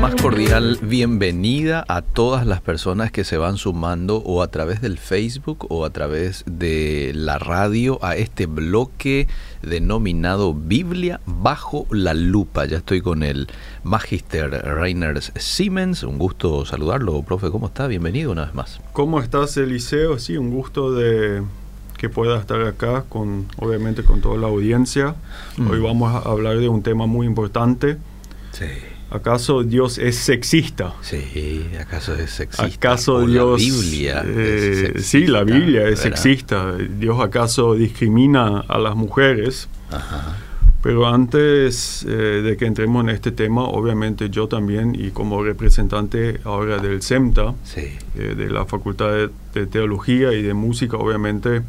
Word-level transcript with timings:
Más 0.00 0.14
cordial 0.20 0.78
bienvenida 0.82 1.84
a 1.86 2.02
todas 2.02 2.46
las 2.46 2.60
personas 2.60 3.12
que 3.12 3.24
se 3.24 3.36
van 3.36 3.56
sumando 3.56 4.18
o 4.18 4.42
a 4.42 4.48
través 4.48 4.80
del 4.80 4.98
Facebook 4.98 5.66
o 5.68 5.84
a 5.84 5.90
través 5.90 6.44
de 6.46 7.12
la 7.14 7.38
radio 7.38 7.98
a 8.02 8.16
este 8.16 8.46
bloque 8.46 9.28
denominado 9.62 10.54
Biblia 10.54 11.20
bajo 11.26 11.86
la 11.90 12.14
lupa. 12.14 12.64
Ya 12.64 12.78
estoy 12.78 13.02
con 13.02 13.22
el 13.22 13.48
Magister 13.82 14.50
Reiners 14.50 15.32
Siemens. 15.36 16.02
Un 16.02 16.18
gusto 16.18 16.64
saludarlo, 16.64 17.22
profe. 17.22 17.50
¿Cómo 17.50 17.66
está? 17.66 17.86
Bienvenido 17.86 18.32
una 18.32 18.46
vez 18.46 18.54
más. 18.54 18.80
¿Cómo 18.92 19.20
estás, 19.20 19.56
Eliseo? 19.56 20.18
Sí, 20.18 20.36
un 20.36 20.50
gusto 20.50 20.92
de 20.92 21.42
que 22.00 22.08
pueda 22.08 22.40
estar 22.40 22.62
acá 22.62 23.04
con, 23.10 23.46
obviamente, 23.58 24.02
con 24.04 24.22
toda 24.22 24.38
la 24.38 24.46
audiencia. 24.46 25.16
Mm. 25.58 25.70
Hoy 25.70 25.80
vamos 25.80 26.14
a 26.14 26.30
hablar 26.30 26.56
de 26.56 26.66
un 26.66 26.82
tema 26.82 27.04
muy 27.04 27.26
importante. 27.26 27.98
Sí. 28.52 28.64
¿Acaso 29.10 29.64
Dios 29.64 29.98
es 29.98 30.16
sexista? 30.16 30.94
Sí, 31.02 31.66
¿acaso 31.78 32.14
es 32.14 32.30
sexista? 32.30 32.64
¿Acaso 32.64 33.16
O 33.16 33.26
Dios... 33.26 33.60
La 33.62 33.66
Biblia 33.82 34.22
eh, 34.24 34.70
es 34.70 34.78
sexista, 34.78 35.02
sí, 35.10 35.26
la 35.26 35.44
Biblia 35.44 35.80
es 35.88 36.02
¿verdad? 36.02 36.16
sexista. 36.16 36.74
¿Dios 36.98 37.20
acaso 37.20 37.74
discrimina 37.74 38.60
a 38.60 38.78
las 38.78 38.96
mujeres? 38.96 39.68
Ajá. 39.90 40.38
Pero 40.82 41.06
antes 41.06 42.06
eh, 42.08 42.10
de 42.42 42.56
que 42.56 42.64
entremos 42.64 43.02
en 43.04 43.10
este 43.10 43.30
tema, 43.30 43.64
obviamente 43.64 44.30
yo 44.30 44.48
también, 44.48 44.94
y 44.98 45.10
como 45.10 45.42
representante 45.44 46.40
ahora 46.44 46.78
del 46.78 47.02
CEMTA, 47.02 47.54
Sí. 47.64 47.82
eh, 48.16 48.34
de 48.34 48.48
la 48.48 48.64
Facultad 48.64 49.10
de, 49.12 49.28
de 49.52 49.66
Teología 49.66 50.32
y 50.32 50.40
de 50.40 50.54
Música, 50.54 50.96
obviamente, 50.96 51.60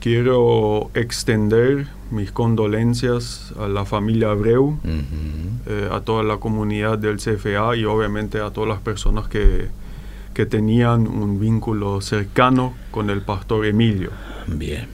quiero 0.00 0.90
extender 0.94 1.86
mis 2.10 2.32
condolencias 2.32 3.52
a 3.58 3.68
la 3.68 3.84
familia 3.84 4.30
Abreu, 4.30 4.64
Ujú. 4.64 4.78
eh, 5.66 5.88
a 5.92 6.00
toda 6.00 6.22
la 6.22 6.38
comunidad 6.38 6.98
del 6.98 7.16
CFA 7.18 7.76
y 7.76 7.84
obviamente 7.84 8.40
a 8.40 8.50
todas 8.50 8.68
las 8.68 8.78
personas 8.80 9.28
que, 9.28 9.68
que 10.34 10.46
tenían 10.46 11.06
un 11.06 11.38
vínculo 11.40 12.00
cercano 12.00 12.74
con 12.90 13.10
el 13.10 13.22
pastor 13.22 13.66
Emilio. 13.66 14.10
Bien, 14.46 14.86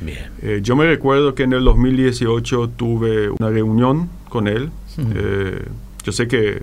bien. 0.00 0.26
Eh, 0.42 0.60
yo 0.62 0.76
me 0.76 0.86
recuerdo 0.86 1.34
que 1.34 1.42
en 1.44 1.52
el 1.54 1.64
2018 1.64 2.68
tuve 2.76 3.30
una 3.30 3.50
reunión 3.50 4.08
con 4.28 4.46
él. 4.46 4.70
Ujú. 4.98 5.08
Eh, 5.14 5.64
yo 6.04 6.12
sé 6.12 6.28
que 6.28 6.62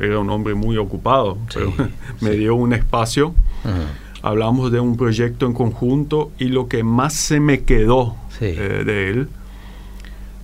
era 0.00 0.18
un 0.18 0.30
hombre 0.30 0.54
muy 0.54 0.76
ocupado, 0.78 1.38
Sí, 1.50 1.54
pero 1.58 1.72
me 2.20 2.30
sí. 2.32 2.36
dio 2.38 2.54
un 2.54 2.72
espacio. 2.72 3.34
Ajá. 3.64 3.88
Hablamos 4.26 4.72
de 4.72 4.80
un 4.80 4.96
proyecto 4.96 5.46
en 5.46 5.52
conjunto 5.52 6.32
y 6.38 6.46
lo 6.46 6.66
que 6.68 6.82
más 6.82 7.14
se 7.14 7.38
me 7.40 7.62
quedó 7.62 8.16
Sí. 8.38 8.46
eh, 8.46 8.82
de 8.84 9.10
él 9.10 9.28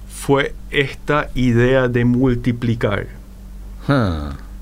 fue 0.08 0.54
esta 0.70 1.30
idea 1.34 1.88
de 1.88 2.04
multiplicar. 2.04 3.08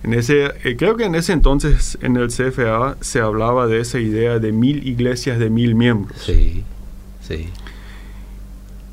En 0.02 0.14
ese, 0.14 0.46
eh, 0.64 0.76
creo 0.78 0.96
que 0.96 1.04
en 1.04 1.14
ese 1.14 1.32
entonces 1.34 1.98
en 2.00 2.16
el 2.16 2.28
CFA 2.30 2.96
se 3.02 3.20
hablaba 3.20 3.66
de 3.66 3.80
esa 3.80 3.98
idea 4.00 4.38
de 4.38 4.52
mil 4.52 4.86
iglesias 4.86 5.38
de 5.38 5.50
mil 5.50 5.74
miembros. 5.74 6.16
Sí, 6.24 6.64
sí. 7.20 7.48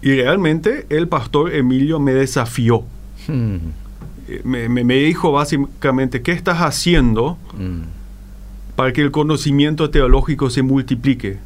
Y 0.01 0.15
realmente 0.21 0.85
el 0.89 1.07
pastor 1.07 1.53
Emilio 1.53 1.99
me 1.99 2.13
desafió. 2.13 2.83
Hmm, 3.27 3.55
Eh, 4.29 4.41
Me, 4.43 4.67
me- 4.67 4.83
me 4.83 4.95
dijo 4.95 5.31
básicamente, 5.31 6.21
¿qué 6.21 6.33
estás 6.33 6.57
haciendo 6.59 7.37
mm, 7.57 7.79
para 8.77 8.93
que 8.93 9.01
el 9.01 9.11
conocimiento 9.11 9.89
teológico 9.89 10.49
se 10.49 10.61
multiplique? 10.61 11.39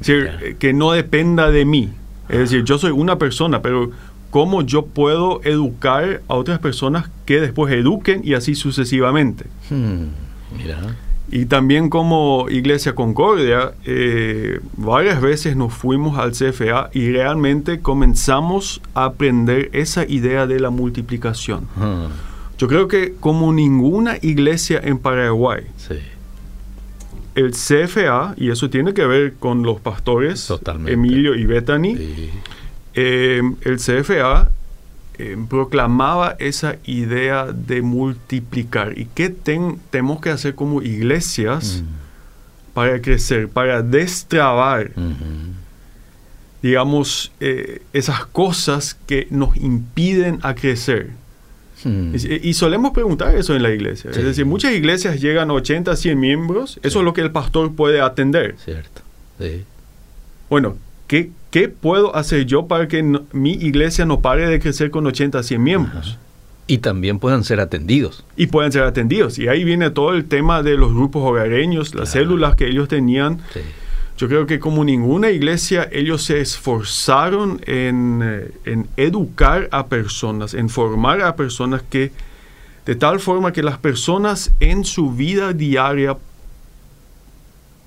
Es 0.00 0.06
decir, 0.08 0.56
que 0.58 0.72
no 0.72 0.90
dependa 0.90 1.50
de 1.50 1.64
mí. 1.64 1.90
Es 2.28 2.38
decir, 2.38 2.64
yo 2.64 2.78
soy 2.78 2.90
una 2.90 3.18
persona, 3.18 3.62
pero 3.62 3.90
¿cómo 4.30 4.62
yo 4.62 4.86
puedo 4.86 5.40
educar 5.44 6.22
a 6.26 6.34
otras 6.34 6.58
personas 6.58 7.10
que 7.26 7.40
después 7.40 7.72
eduquen 7.72 8.22
y 8.24 8.34
así 8.34 8.54
sucesivamente? 8.54 9.44
hmm, 9.70 10.04
Mira. 10.56 10.96
Y 11.30 11.46
también 11.46 11.88
como 11.90 12.46
Iglesia 12.50 12.94
Concordia, 12.94 13.72
eh, 13.84 14.60
varias 14.76 15.20
veces 15.20 15.56
nos 15.56 15.72
fuimos 15.72 16.18
al 16.18 16.32
CFA 16.32 16.90
y 16.92 17.10
realmente 17.10 17.80
comenzamos 17.80 18.80
a 18.94 19.04
aprender 19.06 19.70
esa 19.72 20.06
idea 20.06 20.46
de 20.46 20.60
la 20.60 20.70
multiplicación. 20.70 21.66
Ah, 21.78 22.08
Yo 22.58 22.68
creo 22.68 22.88
que 22.88 23.14
como 23.20 23.52
ninguna 23.52 24.16
iglesia 24.22 24.80
en 24.84 24.98
Paraguay, 24.98 25.64
sí. 25.76 25.94
El 27.34 27.52
CFA, 27.52 28.34
y 28.36 28.50
eso 28.50 28.70
tiene 28.70 28.94
que 28.94 29.06
ver 29.06 29.34
con 29.34 29.62
los 29.62 29.80
pastores 29.80 30.46
Totalmente. 30.46 30.92
Emilio 30.92 31.34
y 31.34 31.46
Bethany, 31.46 31.96
Sí. 31.96 32.30
eh, 32.94 33.42
el 33.62 33.78
CFA 33.78 34.50
eh, 35.18 35.36
proclamaba 35.48 36.34
esa 36.40 36.76
idea 36.84 37.46
de 37.52 37.82
multiplicar. 37.82 38.98
¿Y 38.98 39.06
qué 39.14 39.28
ten- 39.30 39.78
tenemos 39.90 40.20
que 40.20 40.30
hacer 40.30 40.54
como 40.56 40.82
iglesias 40.82 41.82
Mm, 41.84 42.74
para 42.74 43.00
crecer, 43.00 43.48
para 43.48 43.80
destrabar, 43.82 44.90
digamos, 46.62 47.30
eh, 47.40 47.82
esas 47.92 48.26
cosas 48.26 48.96
que 49.06 49.26
nos 49.30 49.56
impiden 49.56 50.38
a 50.42 50.54
crecer? 50.54 51.10
Hmm, 51.84 52.14
Y, 52.42 52.54
solemos 52.54 52.92
preguntar 52.92 53.34
eso 53.36 53.54
en 53.54 53.62
la 53.62 53.70
iglesia. 53.70 54.12
Sí. 54.12 54.18
Es 54.20 54.24
decir, 54.24 54.46
muchas 54.46 54.72
iglesias 54.72 55.20
llegan 55.20 55.50
a 55.50 55.54
80, 55.54 55.94
100 55.96 56.18
miembros. 56.18 56.78
Eso 56.82 56.90
Sí. 56.94 56.98
es 56.98 57.04
lo 57.04 57.12
que 57.12 57.20
el 57.20 57.30
pastor 57.30 57.74
puede 57.74 58.00
atender. 58.00 58.56
Cierto. 58.64 59.02
Sí. 59.38 59.64
Bueno, 60.50 60.76
¿qué, 61.06 61.30
qué 61.50 61.68
puedo 61.68 62.14
hacer 62.16 62.46
yo 62.46 62.66
para 62.66 62.88
que 62.88 63.02
no- 63.02 63.22
mi 63.32 63.52
iglesia 63.52 64.04
no 64.06 64.20
pare 64.20 64.46
de 64.48 64.60
crecer 64.60 64.90
con 64.90 65.06
80, 65.06 65.42
100 65.42 65.62
miembros? 65.62 66.06
Ajá. 66.12 66.18
Y 66.66 66.78
también 66.78 67.18
puedan 67.18 67.44
ser 67.44 67.60
atendidos. 67.60 68.24
Y 68.36 68.46
puedan 68.46 68.72
ser 68.72 68.84
atendidos. 68.84 69.38
Y 69.38 69.48
ahí 69.48 69.64
viene 69.64 69.90
todo 69.90 70.14
el 70.14 70.24
tema 70.24 70.62
de 70.62 70.78
los 70.78 70.94
grupos 70.94 71.22
hogareños, 71.22 71.94
las 71.94 72.10
Claro. 72.12 72.26
células 72.26 72.56
que 72.56 72.68
ellos 72.68 72.88
tenían. 72.88 73.40
Sí. 73.52 73.60
Yo 74.16 74.28
creo 74.28 74.46
que 74.46 74.60
como 74.60 74.84
ninguna 74.84 75.30
iglesia, 75.30 75.88
ellos 75.90 76.22
se 76.22 76.40
esforzaron 76.40 77.60
en, 77.66 78.20
eh, 78.22 78.50
en 78.64 78.88
educar 78.96 79.68
a 79.72 79.86
personas, 79.86 80.54
en 80.54 80.68
formar 80.68 81.20
a 81.22 81.34
personas 81.34 81.82
que, 81.82 82.12
de 82.86 82.94
tal 82.94 83.18
forma 83.18 83.52
que 83.52 83.62
las 83.62 83.78
personas 83.78 84.52
en 84.60 84.84
su 84.84 85.10
vida 85.10 85.52
diaria 85.52 86.16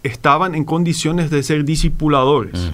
estaban 0.03 0.53
en 0.55 0.66
condiciones 0.66 1.29
de 1.29 1.43
ser 1.43 1.63
discipuladores. 1.63 2.71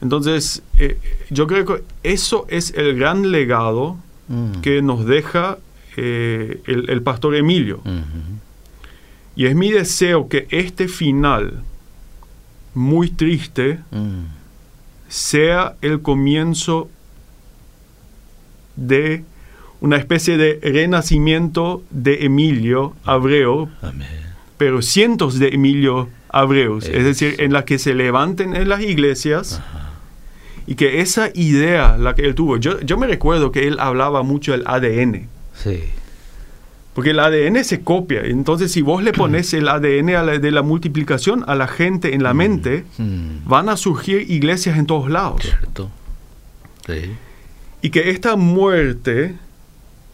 Entonces, 0.00 0.62
eh, 0.78 0.98
yo 1.30 1.46
creo 1.46 1.64
que 1.64 1.82
eso 2.02 2.46
es 2.48 2.72
el 2.76 2.96
gran 2.96 3.30
legado 3.30 3.98
Mm. 4.28 4.60
que 4.62 4.82
nos 4.82 5.04
deja 5.04 5.58
eh, 5.96 6.62
el, 6.66 6.88
el 6.88 7.02
pastor 7.02 7.34
Emilio. 7.34 7.82
Y 9.36 9.46
es 9.46 9.54
mi 9.54 9.70
deseo 9.70 10.28
que 10.28 10.46
este 10.50 10.88
final, 10.88 11.62
muy 12.74 13.10
triste, 13.10 13.78
Mm. 13.90 14.24
sea 15.08 15.74
el 15.82 16.00
comienzo 16.02 16.88
de 18.76 19.24
una 19.80 19.96
especie 19.96 20.36
de 20.36 20.58
renacimiento 20.62 21.82
de 21.90 22.24
Emilio 22.24 22.94
Abreu, 23.04 23.68
Amén. 23.82 24.06
pero 24.56 24.80
cientos 24.80 25.38
de 25.38 25.48
Emilio 25.48 26.08
Abreus, 26.30 26.86
es 26.86 27.04
decir, 27.04 27.36
en 27.40 27.52
las 27.52 27.64
que 27.64 27.78
se 27.78 27.94
levanten 27.94 28.54
en 28.56 28.68
las 28.68 28.80
iglesias 28.80 29.60
Ajá. 29.60 29.90
y 30.66 30.76
que 30.76 31.00
esa 31.00 31.28
idea, 31.34 31.98
la 31.98 32.14
que 32.14 32.22
él 32.24 32.34
tuvo, 32.34 32.56
yo, 32.56 32.80
yo 32.80 32.96
me 32.96 33.06
recuerdo 33.06 33.52
que 33.52 33.66
él 33.68 33.78
hablaba 33.80 34.22
mucho 34.22 34.52
del 34.52 34.62
ADN, 34.66 35.28
Sí. 35.54 35.80
Porque 36.94 37.10
el 37.10 37.20
ADN 37.20 37.64
se 37.64 37.82
copia, 37.82 38.20
entonces 38.22 38.70
si 38.72 38.82
vos 38.82 39.02
le 39.02 39.12
pones 39.12 39.52
el 39.54 39.68
ADN 39.68 40.10
a 40.14 40.22
la- 40.22 40.38
de 40.38 40.50
la 40.50 40.62
multiplicación 40.62 41.44
a 41.46 41.54
la 41.54 41.66
gente 41.66 42.14
en 42.14 42.22
la 42.22 42.34
mente, 42.34 42.84
Mm. 42.98 43.46
van 43.48 43.68
a 43.68 43.76
surgir 43.76 44.30
iglesias 44.30 44.78
en 44.78 44.86
todos 44.86 45.10
lados. 45.10 45.40
Cierto. 45.42 45.90
Sí. 46.86 47.12
Y 47.80 47.90
que 47.90 48.10
esta 48.10 48.36
muerte, 48.36 49.36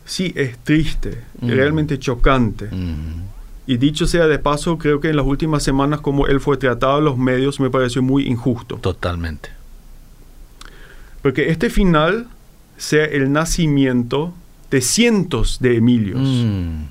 sí, 0.05 0.33
es 0.37 0.57
triste, 0.59 1.23
Mm. 1.41 1.49
realmente 1.51 1.99
chocante. 1.99 2.67
Mm. 2.71 3.23
Y 3.67 3.77
dicho 3.77 4.07
sea 4.07 4.27
de 4.29 4.39
paso, 4.39 4.79
creo 4.79 5.01
que 5.01 5.11
en 5.11 5.17
las 5.17 5.27
últimas 5.27 5.63
semanas 5.63 6.01
como 6.01 6.27
él 6.27 6.41
fue 6.41 6.57
tratado 6.57 6.99
en 7.01 7.05
los 7.05 7.19
medios 7.19 7.61
me 7.61 7.69
pareció 7.71 8.03
muy 8.03 8.27
injusto. 8.27 8.77
Totalmente. 8.77 9.51
Porque 11.23 11.51
este 11.51 11.69
final 11.71 12.29
sea 12.77 13.05
el 13.05 13.33
nacimiento 13.33 14.33
de 14.71 14.81
cientos 14.81 15.59
de 15.61 15.77
Emilios 15.77 16.21
Mm. 16.21 16.85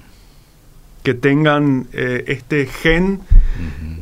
que 1.04 1.14
tengan 1.14 1.88
eh, 1.94 2.26
este 2.28 2.66
gen 2.66 3.22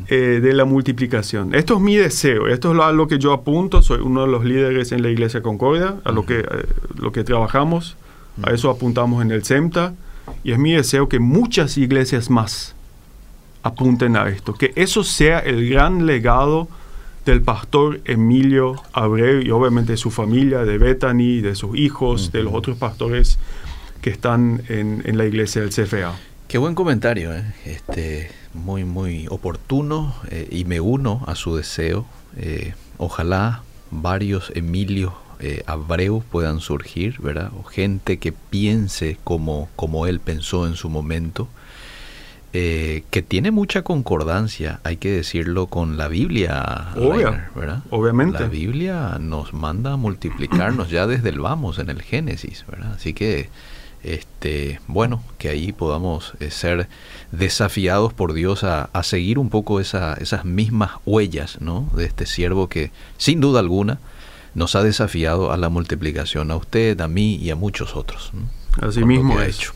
eh, 0.07 0.39
de 0.41 0.53
la 0.53 0.65
multiplicación. 0.65 1.53
Esto 1.53 1.75
es 1.75 1.81
mi 1.81 1.95
deseo, 1.95 2.47
esto 2.47 2.71
es 2.71 2.75
lo, 2.75 2.83
a 2.83 2.91
lo 2.91 3.07
que 3.07 3.19
yo 3.19 3.31
apunto, 3.31 3.81
soy 3.81 3.99
uno 4.01 4.21
de 4.21 4.27
los 4.27 4.43
líderes 4.43 4.91
en 4.91 5.03
la 5.03 5.09
Iglesia 5.09 5.41
Concordia, 5.41 5.95
a 6.03 6.11
lo 6.11 6.25
que, 6.25 6.39
eh, 6.39 6.45
lo 6.95 7.11
que 7.11 7.23
trabajamos, 7.23 7.95
a 8.41 8.51
eso 8.51 8.69
apuntamos 8.69 9.21
en 9.21 9.31
el 9.31 9.43
CEMTA, 9.45 9.93
y 10.43 10.51
es 10.51 10.57
mi 10.57 10.71
deseo 10.71 11.07
que 11.07 11.19
muchas 11.19 11.77
iglesias 11.77 12.29
más 12.29 12.75
apunten 13.61 14.15
a 14.15 14.27
esto, 14.29 14.53
que 14.53 14.73
eso 14.75 15.03
sea 15.03 15.39
el 15.39 15.69
gran 15.69 16.05
legado 16.05 16.67
del 17.25 17.41
pastor 17.41 18.01
Emilio 18.05 18.75
Abreu 18.93 19.41
y 19.41 19.49
obviamente 19.51 19.93
de 19.93 19.97
su 19.97 20.11
familia, 20.11 20.63
de 20.63 20.77
Bethany, 20.77 21.41
de 21.41 21.55
sus 21.55 21.77
hijos, 21.77 22.31
de 22.31 22.43
los 22.43 22.53
otros 22.53 22.77
pastores 22.77 23.39
que 24.05 24.11
están 24.11 24.61
en, 24.69 25.01
en 25.03 25.17
la 25.17 25.25
iglesia 25.25 25.63
del 25.63 25.71
CFA. 25.71 26.13
Qué 26.47 26.59
buen 26.59 26.75
comentario, 26.75 27.33
¿eh? 27.33 27.43
este, 27.65 28.29
muy, 28.53 28.83
muy 28.83 29.25
oportuno 29.31 30.13
eh, 30.29 30.47
y 30.51 30.63
me 30.65 30.79
uno 30.79 31.23
a 31.25 31.33
su 31.33 31.55
deseo. 31.55 32.05
Eh, 32.37 32.75
ojalá 32.99 33.63
varios 33.89 34.51
Emilios 34.53 35.11
eh, 35.39 35.63
Abreu 35.65 36.21
puedan 36.21 36.59
surgir, 36.59 37.19
¿verdad? 37.19 37.49
O 37.59 37.63
gente 37.63 38.19
que 38.19 38.31
piense 38.31 39.17
como, 39.23 39.69
como 39.75 40.05
él 40.05 40.19
pensó 40.19 40.67
en 40.67 40.75
su 40.75 40.87
momento, 40.87 41.47
eh, 42.53 43.05
que 43.09 43.23
tiene 43.23 43.49
mucha 43.49 43.81
concordancia, 43.81 44.81
hay 44.83 44.97
que 44.97 45.09
decirlo, 45.09 45.65
con 45.65 45.97
la 45.97 46.09
Biblia, 46.09 46.89
Obvio, 46.95 47.31
Rainer, 47.31 47.49
¿verdad? 47.55 47.79
obviamente. 47.89 48.39
La 48.39 48.49
Biblia 48.49 49.17
nos 49.19 49.51
manda 49.55 49.93
a 49.93 49.97
multiplicarnos 49.97 50.91
ya 50.91 51.07
desde 51.07 51.29
el 51.29 51.39
vamos, 51.39 51.79
en 51.79 51.89
el 51.89 52.03
Génesis, 52.03 52.65
¿verdad? 52.69 52.93
Así 52.93 53.15
que, 53.15 53.49
este, 54.05 54.79
bueno, 54.87 55.23
que 55.37 55.49
ahí 55.49 55.71
podamos 55.71 56.33
eh, 56.39 56.51
ser 56.51 56.87
desafiados 57.31 58.13
por 58.13 58.33
Dios 58.33 58.63
a, 58.63 58.83
a 58.93 59.03
seguir 59.03 59.39
un 59.39 59.49
poco 59.49 59.79
esa, 59.79 60.13
esas 60.15 60.45
mismas 60.45 60.91
huellas, 61.05 61.59
¿no? 61.59 61.89
De 61.95 62.05
este 62.05 62.25
siervo 62.25 62.69
que, 62.69 62.91
sin 63.17 63.41
duda 63.41 63.59
alguna, 63.59 63.99
nos 64.55 64.75
ha 64.75 64.83
desafiado 64.83 65.51
a 65.51 65.57
la 65.57 65.69
multiplicación, 65.69 66.49
a 66.49 66.55
usted, 66.55 66.99
a 67.01 67.07
mí 67.07 67.35
y 67.35 67.49
a 67.49 67.55
muchos 67.55 67.95
otros. 67.95 68.31
¿no? 68.33 68.87
Así 68.87 69.03
mismo 69.03 69.37
ha 69.37 69.45
hecho. 69.45 69.73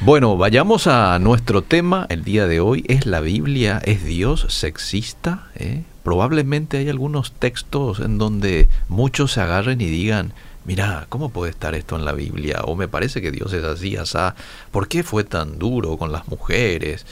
Bueno, 0.00 0.36
vayamos 0.36 0.86
a 0.88 1.18
nuestro 1.18 1.62
tema 1.62 2.06
el 2.10 2.22
día 2.22 2.46
de 2.46 2.60
hoy. 2.60 2.84
¿Es 2.86 3.06
la 3.06 3.20
Biblia, 3.20 3.80
es 3.82 4.04
Dios 4.04 4.46
sexista? 4.50 5.46
¿Eh? 5.54 5.84
Probablemente 6.02 6.76
hay 6.76 6.90
algunos 6.90 7.32
textos 7.32 8.00
en 8.00 8.18
donde 8.18 8.68
muchos 8.88 9.32
se 9.32 9.40
agarren 9.40 9.80
y 9.80 9.86
digan, 9.86 10.34
mira, 10.66 11.06
¿cómo 11.08 11.28
puede 11.30 11.50
estar 11.50 11.74
esto 11.74 11.96
en 11.96 12.04
la 12.04 12.12
Biblia? 12.12 12.62
O 12.64 12.74
me 12.76 12.88
parece 12.88 13.20
que 13.22 13.30
Dios 13.30 13.52
es 13.52 13.64
así, 13.64 13.96
asá. 13.96 14.34
¿Por 14.70 14.88
qué 14.88 15.02
fue 15.02 15.24
tan 15.24 15.58
duro 15.58 15.96
con 15.96 16.12
las 16.12 16.28
mujeres? 16.28 17.06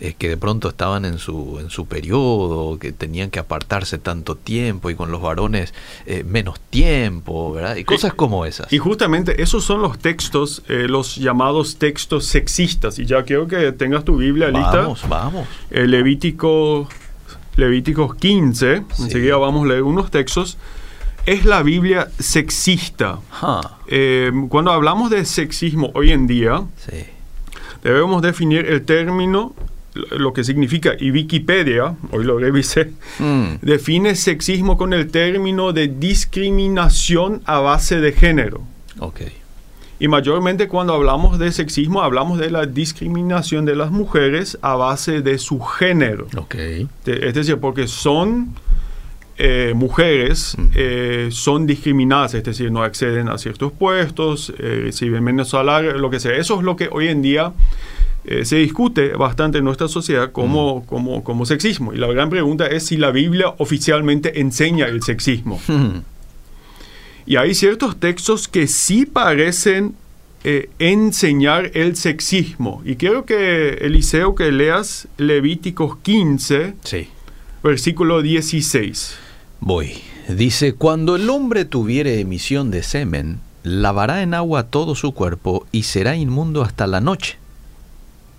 eh, 0.00 0.14
que 0.16 0.28
de 0.28 0.36
pronto 0.36 0.68
estaban 0.68 1.04
en 1.04 1.18
su, 1.18 1.58
en 1.60 1.70
su 1.70 1.86
periodo, 1.86 2.78
que 2.78 2.92
tenían 2.92 3.30
que 3.30 3.40
apartarse 3.40 3.98
tanto 3.98 4.36
tiempo 4.36 4.90
y 4.90 4.94
con 4.94 5.10
los 5.10 5.20
varones 5.20 5.74
eh, 6.06 6.22
menos 6.22 6.60
tiempo, 6.70 7.50
¿verdad? 7.52 7.74
Y 7.74 7.82
cosas 7.82 8.14
como 8.14 8.44
esas. 8.46 8.72
Y 8.72 8.78
justamente 8.78 9.42
esos 9.42 9.64
son 9.64 9.82
los 9.82 9.98
textos, 9.98 10.62
eh, 10.68 10.86
los 10.88 11.16
llamados 11.16 11.78
textos 11.78 12.26
sexistas. 12.26 13.00
Y 13.00 13.06
ya 13.06 13.24
quiero 13.24 13.48
que 13.48 13.72
tengas 13.72 14.04
tu 14.04 14.16
Biblia 14.18 14.50
lista. 14.50 14.82
Vamos, 14.82 15.02
vamos. 15.08 15.48
Levítico, 15.70 16.88
Levíticos 17.56 18.14
15, 18.14 18.84
Sí. 18.94 19.02
enseguida 19.02 19.36
vamos 19.36 19.64
a 19.64 19.68
leer 19.68 19.82
unos 19.82 20.12
textos. 20.12 20.58
Es 21.28 21.44
la 21.44 21.62
Biblia 21.62 22.08
sexista. 22.18 23.18
Ja, 23.30 23.60
Eh, 23.86 24.32
cuando 24.48 24.70
hablamos 24.72 25.10
de 25.10 25.26
sexismo 25.26 25.90
hoy 25.94 26.10
en 26.10 26.26
día, 26.26 26.62
sí. 26.76 27.04
debemos 27.82 28.22
definir 28.22 28.64
el 28.64 28.82
término, 28.86 29.54
lo 30.10 30.32
que 30.32 30.42
significa, 30.42 30.92
y 30.98 31.10
Wikipedia, 31.10 31.94
hoy 32.12 32.24
lo 32.24 32.38
revisé, 32.38 32.92
Mm, 33.18 33.56
define 33.60 34.14
sexismo 34.14 34.78
con 34.78 34.94
el 34.94 35.10
término 35.10 35.72
de 35.74 35.88
discriminación 35.88 37.42
a 37.44 37.58
base 37.60 38.00
de 38.00 38.12
género. 38.12 38.62
Y 40.00 40.08
mayormente 40.08 40.66
cuando 40.68 40.94
hablamos 40.94 41.38
de 41.38 41.52
sexismo 41.52 42.00
hablamos 42.02 42.38
de 42.38 42.50
la 42.50 42.64
discriminación 42.64 43.66
de 43.66 43.74
las 43.76 43.90
mujeres 43.90 44.56
a 44.62 44.76
base 44.76 45.20
de 45.20 45.36
su 45.38 45.60
género. 45.60 46.26
Es 47.04 47.34
decir, 47.34 47.58
porque 47.58 47.86
son 47.86 48.54
eh, 49.38 49.72
mujeres, 49.74 50.54
Mm. 50.58 50.66
eh, 50.74 51.28
son 51.30 51.66
discriminadas, 51.66 52.34
es 52.34 52.42
decir, 52.44 52.70
no 52.72 52.82
acceden 52.82 53.28
a 53.28 53.38
ciertos 53.38 53.72
puestos, 53.72 54.52
eh, 54.58 54.80
reciben 54.84 55.22
menos 55.24 55.50
salario, 55.50 55.92
lo 55.96 56.10
que 56.10 56.18
sea. 56.20 56.32
Eso 56.36 56.58
es 56.58 56.64
lo 56.64 56.74
que 56.76 56.88
hoy 56.90 57.08
en 57.08 57.22
día 57.22 57.52
eh, 58.24 58.44
se 58.44 58.56
discute 58.56 59.10
bastante 59.12 59.58
en 59.58 59.64
nuestra 59.64 59.88
sociedad 59.88 60.32
como, 60.32 60.84
como, 60.86 61.22
como 61.24 61.46
sexismo. 61.46 61.94
Y 61.94 61.96
la 61.96 62.08
gran 62.08 62.28
pregunta 62.28 62.66
es 62.66 62.84
si 62.84 62.96
la 62.96 63.10
Biblia 63.10 63.54
oficialmente 63.58 64.40
enseña 64.40 64.86
el 64.86 65.02
sexismo. 65.02 65.58
Hmm, 65.66 66.00
Y 67.24 67.36
hay 67.36 67.54
ciertos 67.54 67.98
textos 68.00 68.48
que 68.48 68.66
sí 68.66 69.06
parecen 69.06 69.94
eh, 70.44 70.68
enseñar 70.78 71.70
el 71.74 71.94
sexismo. 71.96 72.80
Y 72.84 72.96
quiero 72.96 73.24
que, 73.24 73.70
Eliseo, 73.82 74.34
que 74.34 74.50
leas 74.52 75.06
Levíticos 75.16 75.96
15, 75.98 76.74
Sí. 76.84 77.08
versículo 77.62 78.22
16. 78.22 79.16
Voy. 79.60 80.00
Dice, 80.28 80.74
cuando 80.74 81.16
el 81.16 81.28
hombre 81.30 81.64
tuviere 81.64 82.20
emisión 82.20 82.70
de 82.70 82.82
semen, 82.82 83.40
lavará 83.62 84.22
en 84.22 84.34
agua 84.34 84.64
todo 84.64 84.94
su 84.94 85.12
cuerpo 85.12 85.66
y 85.72 85.84
será 85.84 86.16
inmundo 86.16 86.62
hasta 86.62 86.86
la 86.86 87.00
noche. 87.00 87.38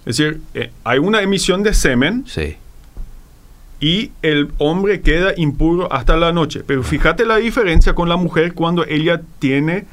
Es 0.05 0.17
decir, 0.17 0.41
eh, 0.53 0.71
hay 0.83 0.99
una 0.99 1.21
emisión 1.21 1.61
de 1.63 1.73
semen 1.73 2.23
Sí. 2.27 2.55
y 3.81 4.11
el 4.21 4.49
hombre 4.57 5.01
queda 5.01 5.33
impuro 5.35 5.91
hasta 5.91 6.15
la 6.17 6.31
noche. 6.31 6.63
Pero 6.65 6.83
fíjate 6.83 7.25
la 7.25 7.37
diferencia 7.37 7.93
con 7.95 8.07
la 8.09 8.15
mujer 8.17 8.53
cuando 8.53 8.85
ella 8.85 9.21
tiene 9.39 9.85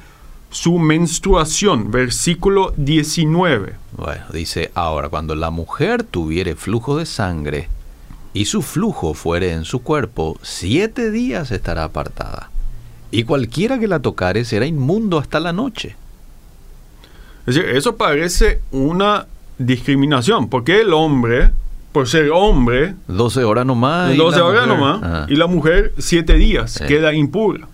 su 0.50 0.78
menstruación. 0.78 1.90
Versículo 1.90 2.72
19. 2.76 3.74
Bueno, 3.96 4.22
dice, 4.32 4.70
ahora 4.74 5.08
cuando 5.08 5.34
la 5.34 5.50
mujer 5.50 6.02
tuviere 6.02 6.54
flujo 6.56 6.96
de 6.98 7.06
sangre 7.06 7.68
y 8.36 8.44
su 8.44 8.60
flujo 8.62 9.14
fuere 9.14 9.52
en 9.52 9.64
su 9.64 9.80
cuerpo, 9.82 10.38
siete 10.42 11.10
días 11.10 11.50
estará 11.50 11.84
apartada. 11.84 12.50
Y 13.10 13.22
cualquiera 13.24 13.78
que 13.78 13.88
la 13.88 14.00
tocare 14.00 14.44
será 14.44 14.66
inmundo 14.66 15.18
hasta 15.18 15.40
la 15.40 15.52
noche. 15.54 15.96
Es 17.46 17.54
decir, 17.54 17.70
eso 17.70 17.96
parece 17.96 18.60
una 18.72 19.26
discriminación. 19.58 20.48
Porque 20.50 20.80
el 20.82 20.92
hombre, 20.92 21.50
por 21.92 22.08
ser 22.08 22.30
hombre, 22.30 22.94
12 23.08 23.42
horas 23.44 23.64
nomás. 23.64 24.12
y 24.14 24.18
12 24.18 24.38
la 24.38 24.44
horas 24.44 24.66
mujer- 24.66 24.78
nomás, 24.80 25.00
Ah, 25.02 25.26
y 25.30 25.36
la 25.36 25.46
mujer 25.46 25.94
7 25.96 26.34
días, 26.34 26.82
queda 26.86 27.14
impura. 27.14 27.68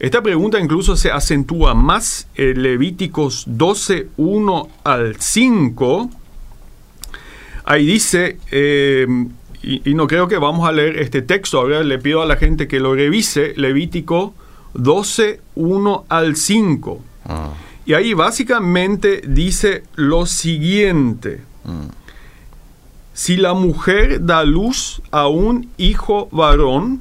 Esta 0.00 0.22
pregunta 0.22 0.58
incluso 0.58 0.96
se 0.96 1.12
acentúa 1.12 1.74
más 1.74 2.26
en 2.34 2.62
Levíticos 2.62 3.44
12, 3.46 4.08
1 4.16 4.68
al 4.82 5.16
5. 5.20 6.10
Ahí 7.70 7.86
dice, 7.86 8.38
eh, 8.50 9.06
y, 9.62 9.90
y 9.90 9.94
no 9.94 10.06
creo 10.08 10.26
que 10.26 10.38
vamos 10.38 10.68
a 10.68 10.72
leer 10.72 10.98
este 10.98 11.22
texto, 11.22 11.58
ahora 11.60 11.82
le 11.84 11.98
pido 11.98 12.20
a 12.20 12.26
la 12.26 12.36
gente 12.36 12.66
que 12.66 12.80
lo 12.80 12.94
revise, 12.96 13.52
Levítico 13.56 14.34
12, 14.74 15.40
1 15.54 16.04
al 16.08 16.34
5. 16.34 17.00
ah, 17.26 17.50
Y 17.86 17.94
ahí 17.94 18.12
básicamente 18.14 19.22
dice 19.26 19.84
lo 19.94 20.26
siguiente. 20.26 21.42
mm, 21.64 21.88
Si 23.12 23.36
la 23.36 23.54
mujer 23.54 24.24
da 24.24 24.42
luz 24.44 25.00
a 25.12 25.28
un 25.28 25.68
hijo 25.76 26.28
varón, 26.32 27.00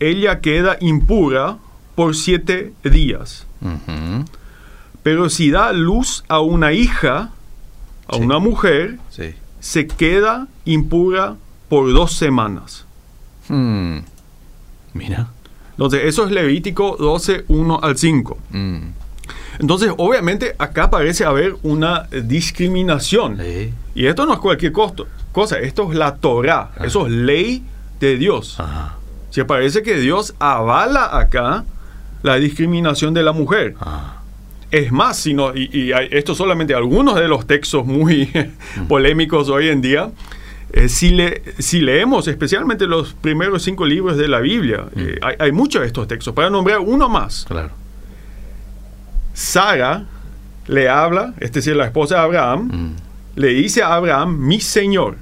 ella 0.00 0.40
queda 0.40 0.76
impura 0.80 1.58
por 1.94 2.14
siete 2.14 2.72
días. 2.84 3.46
Pero 5.02 5.28
si 5.28 5.50
da 5.50 5.72
luz 5.72 6.24
a 6.28 6.40
una 6.40 6.72
hija, 6.72 7.32
a 8.06 8.14
Sí. 8.16 8.20
una 8.22 8.38
mujer, 8.38 8.98
sí. 9.10 9.34
Se 9.60 9.86
queda 9.86 10.46
impura 10.64 11.36
por 11.68 11.92
dos 11.92 12.12
semanas. 12.14 12.84
Hmm, 13.48 13.98
Mira. 14.94 15.28
Entonces, 15.72 16.02
eso 16.04 16.24
es 16.26 16.32
Levítico 16.32 16.96
12, 16.98 17.44
1 17.48 17.80
al 17.82 17.96
5. 17.96 18.38
mm, 18.50 18.76
Entonces, 19.60 19.92
obviamente, 19.96 20.54
acá 20.58 20.90
parece 20.90 21.24
haber 21.24 21.56
una 21.62 22.08
discriminación. 22.24 23.38
sí. 23.38 23.72
Y 23.94 24.06
esto 24.06 24.26
no 24.26 24.32
es 24.34 24.38
cualquier 24.38 24.72
costo, 24.72 25.06
cosa, 25.32 25.58
esto 25.58 25.90
es 25.90 25.98
la 25.98 26.16
Torah, 26.16 26.70
Ah. 26.76 26.84
eso 26.86 27.06
es 27.06 27.12
ley 27.12 27.64
de 28.00 28.16
Dios. 28.16 28.58
Ajá, 28.60 28.94
Se 29.30 29.44
parece 29.44 29.82
que 29.82 29.98
Dios 29.98 30.34
avala 30.38 31.18
acá 31.18 31.64
la 32.22 32.36
discriminación 32.36 33.12
de 33.14 33.22
la 33.22 33.32
mujer. 33.32 33.74
ah, 33.80 34.17
Es 34.70 34.92
más, 34.92 35.16
sino, 35.18 35.56
y, 35.56 35.70
y 35.72 35.92
hay- 35.92 36.08
esto 36.10 36.34
solamente 36.34 36.74
algunos 36.74 37.14
de 37.16 37.26
los 37.28 37.46
textos 37.46 37.86
muy 37.86 38.30
polémicos 38.88 39.48
hoy 39.48 39.68
en 39.68 39.80
día. 39.80 40.10
eh, 40.72 40.88
si, 40.90 41.10
le- 41.10 41.42
si 41.58 41.80
leemos 41.80 42.28
especialmente 42.28 42.86
los 42.86 43.14
primeros 43.14 43.62
cinco 43.62 43.86
libros 43.86 44.18
de 44.18 44.28
la 44.28 44.40
Biblia, 44.40 44.84
eh, 44.96 45.18
hay, 45.22 45.34
hay 45.38 45.52
muchos 45.52 45.80
de 45.80 45.86
estos 45.86 46.06
textos. 46.06 46.34
Para 46.34 46.50
nombrar 46.50 46.80
uno 46.80 47.08
más, 47.08 47.46
claro. 47.48 47.70
Sara 49.32 50.04
le 50.66 50.88
habla, 50.88 51.34
es 51.40 51.52
decir, 51.52 51.74
la 51.76 51.86
esposa 51.86 52.16
de 52.16 52.20
Abraham, 52.22 52.68
Mm, 52.72 52.96
le 53.40 53.48
dice 53.48 53.82
a 53.82 53.94
Abraham, 53.94 54.36
mi 54.38 54.60
señor. 54.60 55.16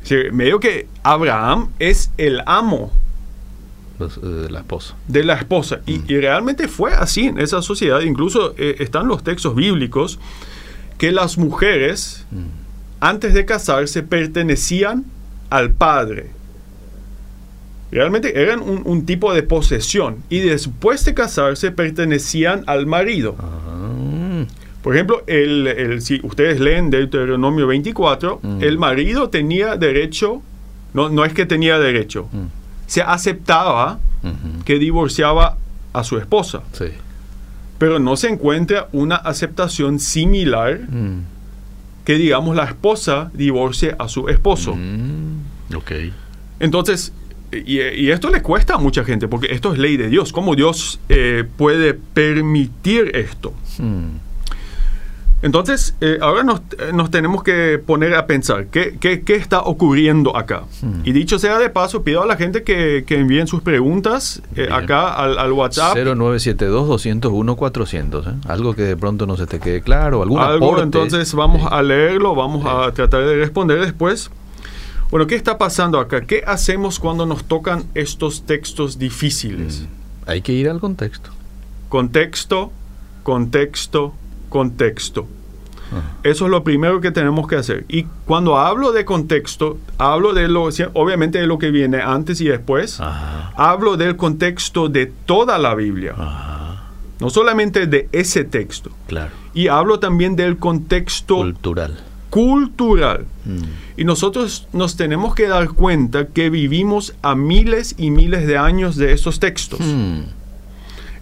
decir, 0.00 0.32
medio 0.32 0.60
que 0.60 0.86
Abraham 1.02 1.70
es 1.78 2.10
el 2.18 2.42
amo 2.46 2.92
los, 4.02 4.16
eh, 4.18 4.48
la 4.50 4.60
esposa. 4.60 4.94
de 5.08 5.24
la 5.24 5.34
esposa. 5.34 5.80
Y, 5.86 6.00
y 6.12 6.16
realmente 6.18 6.68
fue 6.68 6.92
así 6.94 7.26
en 7.26 7.38
esa 7.38 7.62
sociedad. 7.62 8.00
Incluso 8.00 8.54
eh, 8.58 8.76
están 8.80 9.06
los 9.08 9.22
textos 9.24 9.54
bíblicos 9.54 10.18
que 10.98 11.10
las 11.12 11.38
mujeres, 11.38 12.26
Mm, 12.30 12.44
antes 13.00 13.34
de 13.34 13.44
casarse, 13.44 14.02
pertenecían 14.02 15.04
al 15.50 15.70
padre. 15.72 16.30
Realmente 17.90 18.40
eran 18.40 18.60
un, 18.60 18.82
un 18.84 19.04
tipo 19.04 19.34
de 19.34 19.42
posesión 19.42 20.16
y 20.30 20.38
después 20.40 21.04
de 21.04 21.12
casarse 21.12 21.70
pertenecían 21.72 22.64
al 22.66 22.86
marido. 22.86 23.36
Ah, 23.38 24.44
Por 24.82 24.94
ejemplo, 24.94 25.22
el, 25.26 25.66
el- 25.66 26.00
si 26.02 26.18
ustedes 26.24 26.58
leen 26.58 26.90
Deuteronomio 26.90 27.66
24, 27.66 28.40
Mm. 28.42 28.62
el 28.62 28.78
marido 28.78 29.28
tenía 29.28 29.76
derecho, 29.76 30.42
no, 30.94 31.08
no 31.10 31.24
es 31.24 31.32
que 31.34 31.44
tenía 31.46 31.78
derecho, 31.78 32.28
Mm. 32.32 32.46
Se 32.92 33.00
aceptaba 33.00 33.98
que 34.66 34.78
divorciaba 34.78 35.56
a 35.94 36.04
su 36.04 36.18
esposa, 36.18 36.60
Sí. 36.72 36.86
pero 37.78 37.98
no 37.98 38.16
se 38.16 38.28
encuentra 38.28 38.88
una 38.92 39.16
aceptación 39.16 39.98
similar 39.98 40.80
Mm, 40.90 41.20
que, 42.04 42.14
digamos, 42.18 42.54
la 42.54 42.64
esposa 42.64 43.30
divorcie 43.32 43.94
a 43.98 44.08
su 44.08 44.28
esposo. 44.28 44.74
mm, 44.76 45.74
ok. 45.76 45.90
Entonces, 46.60 47.12
y, 47.52 47.80
y 47.80 48.10
esto 48.10 48.28
le 48.30 48.42
cuesta 48.42 48.74
a 48.74 48.78
mucha 48.78 49.04
gente, 49.04 49.26
porque 49.26 49.52
esto 49.54 49.72
es 49.72 49.78
ley 49.78 49.96
de 49.96 50.08
Dios. 50.08 50.30
¿Cómo 50.32 50.54
Dios 50.54 51.00
eh, 51.08 51.44
puede 51.56 51.94
permitir 51.94 53.12
esto? 53.16 53.54
Mm, 53.78 54.16
Entonces, 55.42 55.96
eh, 56.00 56.18
ahora 56.20 56.44
nos, 56.44 56.60
eh, 56.78 56.92
nos 56.94 57.10
tenemos 57.10 57.42
que 57.42 57.80
poner 57.84 58.14
a 58.14 58.26
pensar, 58.26 58.66
¿qué, 58.66 58.96
qué, 59.00 59.22
qué 59.22 59.34
está 59.34 59.60
ocurriendo 59.62 60.36
acá? 60.36 60.62
Hmm. 60.80 61.00
Y 61.04 61.10
dicho 61.12 61.38
sea 61.40 61.58
de 61.58 61.68
paso, 61.68 62.04
pido 62.04 62.22
a 62.22 62.26
la 62.26 62.36
gente 62.36 62.62
que, 62.62 63.02
que 63.06 63.18
envíen 63.18 63.48
sus 63.48 63.60
preguntas 63.60 64.40
eh, 64.54 64.68
acá 64.70 65.12
al, 65.12 65.36
al 65.38 65.52
WhatsApp. 65.52 65.96
0972-201-400. 65.96 68.26
¿eh? 68.26 68.34
Algo 68.48 68.74
que 68.74 68.82
de 68.82 68.96
pronto 68.96 69.26
no 69.26 69.36
se 69.36 69.46
te 69.46 69.60
quede 69.60 69.82
claro, 69.82 70.22
algún 70.22 70.40
Algo, 70.40 70.66
aporte. 70.66 70.84
entonces 70.84 71.32
vamos 71.34 71.62
Sí. 71.62 71.68
a 71.70 71.82
leerlo, 71.82 72.34
vamos 72.34 72.62
Sí. 72.62 72.68
a 72.70 72.90
tratar 72.92 73.24
de 73.26 73.36
responder 73.36 73.80
después. 73.80 74.30
Bueno, 75.10 75.26
¿qué 75.26 75.34
está 75.34 75.58
pasando 75.58 75.98
acá? 76.00 76.22
¿Qué 76.22 76.42
hacemos 76.46 76.98
cuando 76.98 77.26
nos 77.26 77.44
tocan 77.44 77.84
estos 77.94 78.44
textos 78.46 78.98
difíciles? 78.98 79.82
Mm, 79.82 80.30
Hay 80.30 80.40
que 80.40 80.52
ir 80.52 80.68
al 80.70 80.80
contexto. 80.80 81.30
Contexto, 81.88 82.72
contexto, 83.22 84.14
contexto. 84.52 85.26
Eso 86.22 86.44
es 86.46 86.50
lo 86.50 86.64
primero 86.64 87.00
que 87.02 87.10
tenemos 87.10 87.46
que 87.46 87.56
hacer. 87.56 87.84
Y 87.88 88.04
cuando 88.24 88.56
hablo 88.58 88.92
de 88.92 89.04
contexto, 89.04 89.76
hablo 89.98 90.32
de 90.32 90.48
lo, 90.48 90.68
obviamente 90.94 91.38
de 91.38 91.46
lo 91.46 91.58
que 91.58 91.70
viene 91.70 92.00
antes 92.00 92.40
y 92.40 92.46
después. 92.46 92.98
Ajá. 92.98 93.52
Hablo 93.56 93.98
del 93.98 94.16
contexto 94.16 94.88
de 94.88 95.04
toda 95.06 95.58
la 95.58 95.74
Biblia, 95.74 96.14
Ajá. 96.16 96.84
no 97.20 97.28
solamente 97.28 97.86
de 97.86 98.08
ese 98.12 98.44
texto. 98.44 98.90
Claro. 99.06 99.32
Y 99.52 99.68
hablo 99.68 99.98
también 99.98 100.34
del 100.34 100.56
contexto 100.56 101.36
Cultural. 101.36 101.98
cultural. 102.30 103.26
Mm, 103.44 103.62
Y 103.98 104.04
nosotros 104.04 104.66
nos 104.72 104.96
tenemos 104.96 105.34
que 105.34 105.46
dar 105.46 105.68
cuenta 105.72 106.28
que 106.28 106.48
vivimos 106.48 107.12
a 107.20 107.34
miles 107.34 107.94
y 107.98 108.10
miles 108.10 108.46
de 108.46 108.56
años 108.56 108.96
de 108.96 109.12
esos 109.12 109.38
textos. 109.40 109.80
mm, 109.80 110.20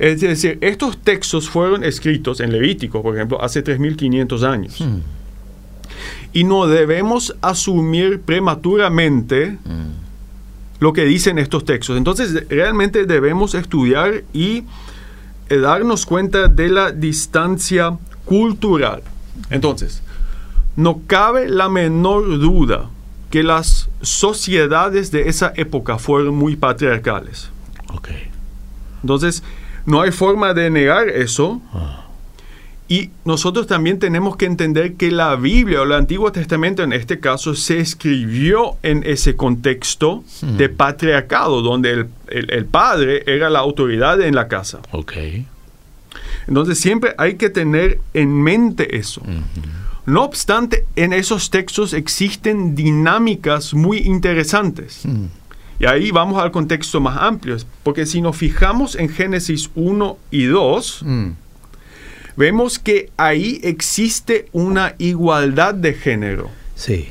Es 0.01 0.19
decir, 0.23 0.57
estos 0.63 0.97
textos 0.97 1.51
fueron 1.51 1.85
escritos 1.85 2.41
en 2.41 2.53
Levítico, 2.53 3.03
por 3.03 3.15
ejemplo, 3.15 3.43
hace 3.43 3.63
3.500 3.63 4.43
años. 4.45 4.81
mm, 4.81 5.01
Y 6.33 6.45
no 6.45 6.67
debemos 6.67 7.37
asumir 7.43 8.23
prematuramente 8.23 9.59
mm. 9.63 10.81
lo 10.81 10.95
que 10.95 11.05
dicen 11.05 11.39
estos 11.39 11.67
textos. 11.67 11.99
Entonces, 11.99 12.49
realmente 12.49 13.05
debemos 13.05 13.55
estudiar 13.55 14.25
y 14.33 14.65
eh, 15.51 15.59
darnos 15.59 16.07
cuenta 16.07 16.49
de 16.49 16.71
la 16.71 16.93
distancia 16.93 17.99
cultural. 18.25 19.03
Entonces, 19.51 20.03
no 20.77 21.03
cabe 21.07 21.47
la 21.47 21.69
menor 21.69 22.39
duda 22.39 22.89
que 23.29 23.43
las 23.43 23.91
sociedades 24.01 25.11
de 25.11 25.29
esa 25.29 25.53
época 25.57 25.99
fueron 25.99 26.37
muy 26.37 26.57
patriarcales. 26.57 27.51
Entonces, 29.03 29.43
no 29.91 30.01
hay 30.03 30.11
forma 30.13 30.55
de 30.55 30.71
negar 30.71 31.09
eso. 31.09 31.61
Ah, 31.73 31.97
Y 32.93 33.11
nosotros 33.25 33.69
también 33.69 34.01
tenemos 34.01 34.37
que 34.37 34.47
entender 34.47 34.95
que 34.95 35.13
la 35.13 35.37
Biblia 35.37 35.81
o 35.81 35.85
el 35.85 35.93
Antiguo 35.93 36.33
Testamento 36.33 36.83
en 36.83 36.93
este 36.93 37.21
caso 37.21 37.55
se 37.55 37.79
escribió 37.79 38.79
en 38.83 39.05
ese 39.07 39.37
contexto 39.37 40.25
Hmm. 40.43 40.57
de 40.57 40.69
patriarcado, 40.71 41.63
donde 41.63 41.91
el, 41.93 42.07
el- 42.29 42.51
el 42.51 42.65
padre 42.65 43.23
era 43.29 43.49
la 43.49 43.61
autoridad 43.61 44.21
en 44.21 44.35
la 44.35 44.49
casa. 44.49 44.81
ok. 44.91 45.13
Entonces 46.49 46.81
siempre 46.81 47.15
hay 47.17 47.35
que 47.35 47.49
tener 47.51 48.01
en 48.15 48.33
mente 48.43 48.97
eso. 48.97 49.23
No 50.07 50.25
obstante, 50.25 50.85
en 50.97 51.13
esos 51.13 51.51
textos 51.51 51.93
existen 51.93 52.75
dinámicas 52.75 53.73
muy 53.75 53.99
interesantes. 53.99 55.03
Mm, 55.05 55.27
Y 55.81 55.87
ahí 55.87 56.11
vamos 56.11 56.41
al 56.41 56.51
contexto 56.51 57.01
más 57.01 57.17
amplio, 57.19 57.57
porque 57.83 58.05
si 58.05 58.21
nos 58.21 58.37
fijamos 58.37 58.97
en 58.97 59.09
Génesis 59.09 59.71
1 59.75 60.19
y 60.31 60.45
2, 60.45 61.03
mm, 61.03 61.29
vemos 62.37 62.79
que 62.79 63.11
ahí 63.17 63.61
existe 63.65 64.51
una 64.53 64.95
igualdad 64.99 65.73
de 65.73 65.95
género. 65.95 66.51
Sí. 66.75 67.09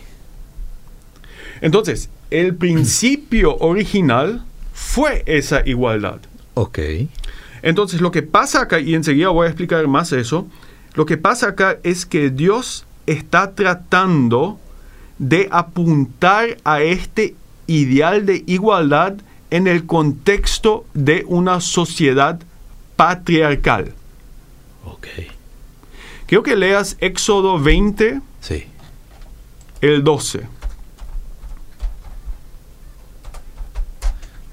Entonces, 1.62 2.12
el 2.30 2.56
principio 2.56 3.58
original 3.58 4.46
fue 4.72 5.24
esa 5.26 5.68
igualdad. 5.68 6.20
Ok. 6.54 6.78
Entonces, 7.64 8.02
lo 8.02 8.12
que 8.12 8.22
pasa 8.22 8.62
acá, 8.62 8.80
y 8.80 8.94
enseguida 8.94 9.30
voy 9.30 9.48
a 9.48 9.50
explicar 9.50 9.88
más 9.88 10.12
eso, 10.12 10.48
lo 10.94 11.08
que 11.08 11.18
pasa 11.18 11.48
acá 11.48 11.80
es 11.82 12.06
que 12.06 12.30
Dios 12.30 12.86
está 13.08 13.56
tratando 13.56 14.60
de 15.18 15.48
apuntar 15.52 16.58
a 16.64 16.84
este 16.84 17.36
ideal 17.70 18.26
de 18.26 18.44
igualdad 18.48 19.14
en 19.52 19.68
el 19.68 19.86
contexto 19.86 20.86
de 20.94 21.24
una 21.28 21.62
sociedad 21.62 22.40
patriarcal. 22.96 23.94
Ok. 24.86 25.08
Quiero 26.26 26.44
que 26.44 26.56
leas 26.56 26.98
Éxodo 27.00 27.60
20, 27.60 28.22
Sí. 28.42 28.66
el 29.82 30.04
12. 30.04 30.42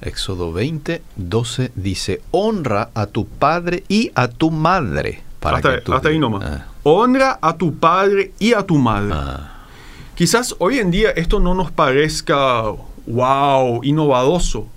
Éxodo 0.02 0.52
20, 0.52 1.02
12 1.16 1.72
dice, 1.74 2.20
honra 2.30 2.90
a 2.94 3.06
tu 3.06 3.26
padre 3.26 3.82
y 3.88 4.12
a 4.14 4.28
tu 4.28 4.50
madre. 4.50 5.22
Para 5.40 5.56
hasta, 5.56 5.74
que 5.76 5.80
tu- 5.80 5.92
hasta 5.94 6.08
ahí 6.08 6.18
nomás. 6.18 6.44
Ah, 6.44 6.66
Honra 6.84 7.38
a 7.42 7.56
tu 7.56 7.74
padre 7.74 8.32
y 8.38 8.52
a 8.52 8.62
tu 8.62 8.76
madre. 8.78 9.10
ah, 9.14 9.52
Quizás 10.14 10.54
hoy 10.60 10.78
en 10.78 10.90
día 10.90 11.10
esto 11.10 11.40
no 11.40 11.54
nos 11.54 11.70
parezca, 11.70 12.62
wow, 13.06 13.82
innovadoso. 13.82 14.68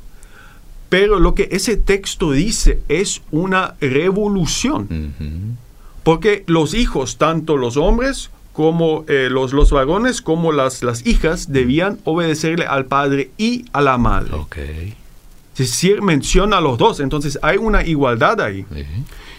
Pero 0.89 1.19
lo 1.19 1.35
que 1.35 1.49
ese 1.51 1.77
texto 1.77 2.31
dice 2.31 2.81
es 2.87 3.21
una 3.31 3.75
revolución. 3.79 5.57
Porque 6.03 6.43
los 6.47 6.73
hijos, 6.73 7.17
tanto 7.17 7.57
los 7.57 7.77
hombres 7.77 8.31
como 8.53 9.05
eh, 9.07 9.29
los, 9.31 9.53
los 9.53 9.71
varones, 9.71 10.21
como 10.21 10.51
las, 10.51 10.83
las 10.83 11.05
hijas, 11.05 11.51
debían 11.51 11.99
obedecerle 12.03 12.65
al 12.65 12.85
padre 12.85 13.31
y 13.37 13.65
a 13.71 13.81
la 13.81 13.97
madre. 13.97 14.33
Ok. 14.33 14.57
Es 14.57 15.71
decir, 15.71 16.01
menciona 16.01 16.57
a 16.57 16.61
los 16.61 16.77
dos. 16.77 16.99
Entonces 16.99 17.37
hay 17.41 17.57
una 17.57 17.85
igualdad 17.85 18.41
ahí. 18.41 18.65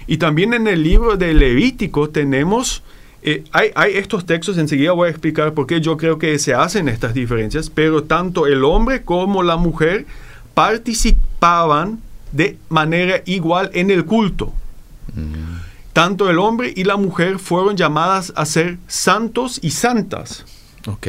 Y 0.06 0.18
también 0.18 0.54
en 0.54 0.66
el 0.66 0.82
libro 0.82 1.16
de 1.16 1.34
Levítico 1.34 2.10
tenemos, 2.10 2.82
eh, 3.22 3.44
hay, 3.52 3.70
hay 3.74 3.96
estos 3.96 4.24
textos, 4.24 4.56
enseguida 4.58 4.92
voy 4.92 5.08
a 5.08 5.10
explicar 5.10 5.52
por 5.54 5.66
qué 5.66 5.80
yo 5.80 5.96
creo 5.96 6.18
que 6.18 6.38
se 6.38 6.54
hacen 6.54 6.88
estas 6.88 7.14
diferencias, 7.14 7.70
pero 7.70 8.04
tanto 8.04 8.46
el 8.46 8.64
hombre 8.64 9.02
como 9.02 9.42
la 9.42 9.56
mujer 9.56 10.06
participaban 10.54 12.00
de 12.32 12.58
manera 12.68 13.22
igual 13.26 13.70
en 13.74 13.90
el 13.90 14.04
culto. 14.04 14.52
Mm, 15.14 15.58
Tanto 15.92 16.30
el 16.30 16.38
hombre 16.38 16.72
y 16.74 16.84
la 16.84 16.96
mujer 16.96 17.38
fueron 17.40 17.76
llamadas 17.76 18.32
a 18.36 18.46
ser 18.46 18.78
santos 18.86 19.58
y 19.60 19.72
santas. 19.72 20.44
Ok. 20.86 21.08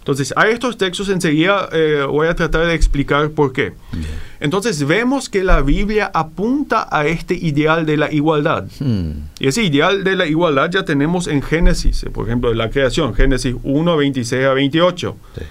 Entonces, 0.00 0.32
hay 0.34 0.52
estos 0.52 0.76
textos, 0.78 1.08
enseguida 1.10 1.68
eh, 1.72 2.04
voy 2.08 2.26
a 2.26 2.34
tratar 2.34 2.66
de 2.66 2.74
explicar 2.74 3.30
por 3.30 3.52
qué. 3.52 3.74
Bien. 3.92 4.06
Entonces, 4.40 4.84
vemos 4.86 5.28
que 5.28 5.44
la 5.44 5.60
Biblia 5.60 6.10
apunta 6.12 6.88
a 6.90 7.06
este 7.06 7.34
ideal 7.34 7.84
de 7.86 7.96
la 7.98 8.10
igualdad. 8.12 8.64
Mm, 8.80 9.10
Y 9.38 9.46
ese 9.48 9.62
ideal 9.62 10.02
de 10.02 10.16
la 10.16 10.26
igualdad 10.26 10.70
ya 10.70 10.84
tenemos 10.84 11.26
en 11.28 11.42
Génesis, 11.42 12.02
eh, 12.04 12.10
por 12.10 12.26
ejemplo, 12.26 12.50
en 12.50 12.58
la 12.58 12.70
creación, 12.70 13.14
Génesis 13.14 13.54
1, 13.62 13.96
26 13.96 14.44
a 14.46 14.54
28. 14.54 15.16
sí. 15.36 15.42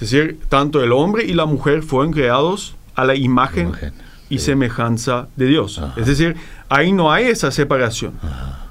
Es 0.00 0.10
decir, 0.10 0.38
tanto 0.48 0.82
el 0.82 0.92
hombre 0.92 1.24
y 1.24 1.34
la 1.34 1.44
mujer 1.44 1.82
fueron 1.82 2.10
creados 2.12 2.74
a 2.94 3.04
la 3.04 3.14
imagen 3.14 3.68
Imagen, 3.68 3.92
y 4.30 4.38
sí. 4.38 4.46
semejanza 4.46 5.28
de 5.36 5.44
Dios. 5.46 5.78
Ajá. 5.78 5.92
Es 6.00 6.06
decir, 6.06 6.36
ahí 6.70 6.90
no 6.92 7.12
hay 7.12 7.26
esa 7.26 7.50
separación. 7.50 8.14
Ajá. 8.22 8.66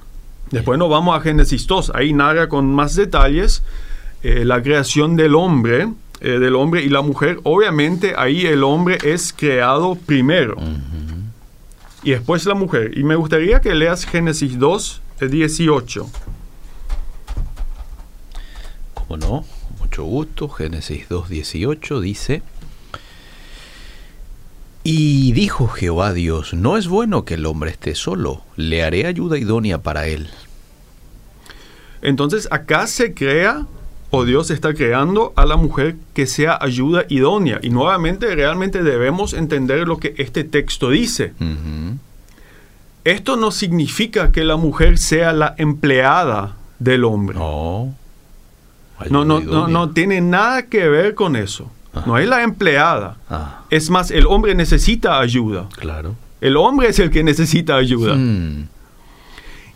Después 0.49 0.79
nos 0.79 0.89
vamos 0.89 1.15
a 1.15 1.21
Génesis 1.21 1.67
2, 1.67 1.91
ahí 1.93 2.13
narra 2.13 2.49
con 2.49 2.73
más 2.73 2.95
detalles 2.95 3.61
eh, 4.23 4.43
la 4.45 4.61
creación 4.61 5.15
del 5.15 5.35
hombre, 5.35 5.87
eh, 6.21 6.39
del 6.39 6.55
hombre 6.55 6.83
y 6.83 6.89
la 6.89 7.01
mujer. 7.01 7.39
Obviamente 7.43 8.13
ahí 8.17 8.45
el 8.45 8.63
hombre 8.63 8.97
es 9.03 9.33
creado 9.33 9.95
primero 9.95 10.57
y 12.03 12.11
después 12.11 12.45
la 12.45 12.55
mujer. 12.55 12.97
Y 12.97 13.03
me 13.03 13.15
gustaría 13.15 13.61
que 13.61 13.75
leas 13.75 14.05
Génesis 14.05 14.57
2, 14.57 15.01
eh, 15.21 15.27
18. 15.27 16.09
¿Cómo 18.93 19.17
no? 19.17 19.27
Con 19.27 19.79
Mucho 19.79 20.03
gusto. 20.03 20.49
Génesis 20.49 21.09
2.18 21.09 21.99
dice, 21.99 22.41
Y 24.83 25.31
dijo 25.33 25.67
Jehová 25.67 26.13
Dios, 26.13 26.53
no 26.53 26.77
es 26.77 26.87
bueno 26.87 27.25
que 27.25 27.35
el 27.35 27.45
hombre 27.45 27.71
esté 27.71 27.95
solo, 27.95 28.43
le 28.55 28.83
haré 28.83 29.05
ayuda 29.05 29.37
idónea 29.37 29.79
para 29.81 30.07
él. 30.07 30.29
Entonces 32.01 32.47
acá 32.51 32.87
se 32.87 33.13
crea, 33.13 33.65
o 34.11 34.25
Dios 34.25 34.49
está 34.51 34.73
creando 34.73 35.33
a 35.35 35.45
la 35.45 35.55
mujer 35.55 35.95
que 36.13 36.25
sea 36.25 36.57
ayuda 36.61 37.05
idónea. 37.09 37.59
Y 37.61 37.69
nuevamente 37.69 38.33
realmente 38.35 38.81
debemos 38.83 39.33
entender 39.33 39.87
lo 39.87 39.97
que 39.97 40.15
este 40.17 40.43
texto 40.43 40.89
dice. 40.89 41.33
Esto 43.03 43.37
no 43.37 43.51
significa 43.51 44.31
que 44.31 44.43
la 44.43 44.55
mujer 44.57 44.97
sea 44.97 45.31
la 45.33 45.55
empleada 45.57 46.55
del 46.79 47.03
hombre. 47.05 47.37
No. 47.37 47.93
No, 49.09 49.23
no, 49.23 49.39
no, 49.39 49.67
no 49.69 49.91
tiene 49.91 50.19
nada 50.21 50.63
que 50.63 50.89
ver 50.89 51.15
con 51.15 51.35
eso. 51.35 51.71
No 52.05 52.17
es 52.17 52.27
la 52.27 52.43
empleada. 52.43 53.17
Ah, 53.29 53.61
Es 53.69 53.89
más, 53.89 54.11
el 54.11 54.25
hombre 54.27 54.55
necesita 54.55 55.19
ayuda. 55.19 55.67
claro. 55.77 56.15
El 56.41 56.55
hombre 56.55 56.87
es 56.87 56.99
el 56.99 57.09
que 57.11 57.21
necesita 57.21 57.75
ayuda. 57.75 58.15
Mm, 58.15 58.67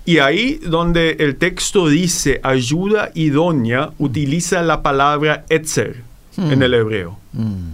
Y 0.06 0.18
ahí 0.20 0.60
donde 0.62 1.12
el 1.20 1.38
texto 1.38 1.88
dice 1.88 2.40
ayuda 2.44 3.12
idónea, 3.14 3.92
utiliza 4.00 4.62
la 4.62 4.82
palabra 4.82 5.46
etzer 5.50 6.02
en 6.38 6.62
el 6.64 6.74
hebreo. 6.74 7.18
mm. 7.34 7.72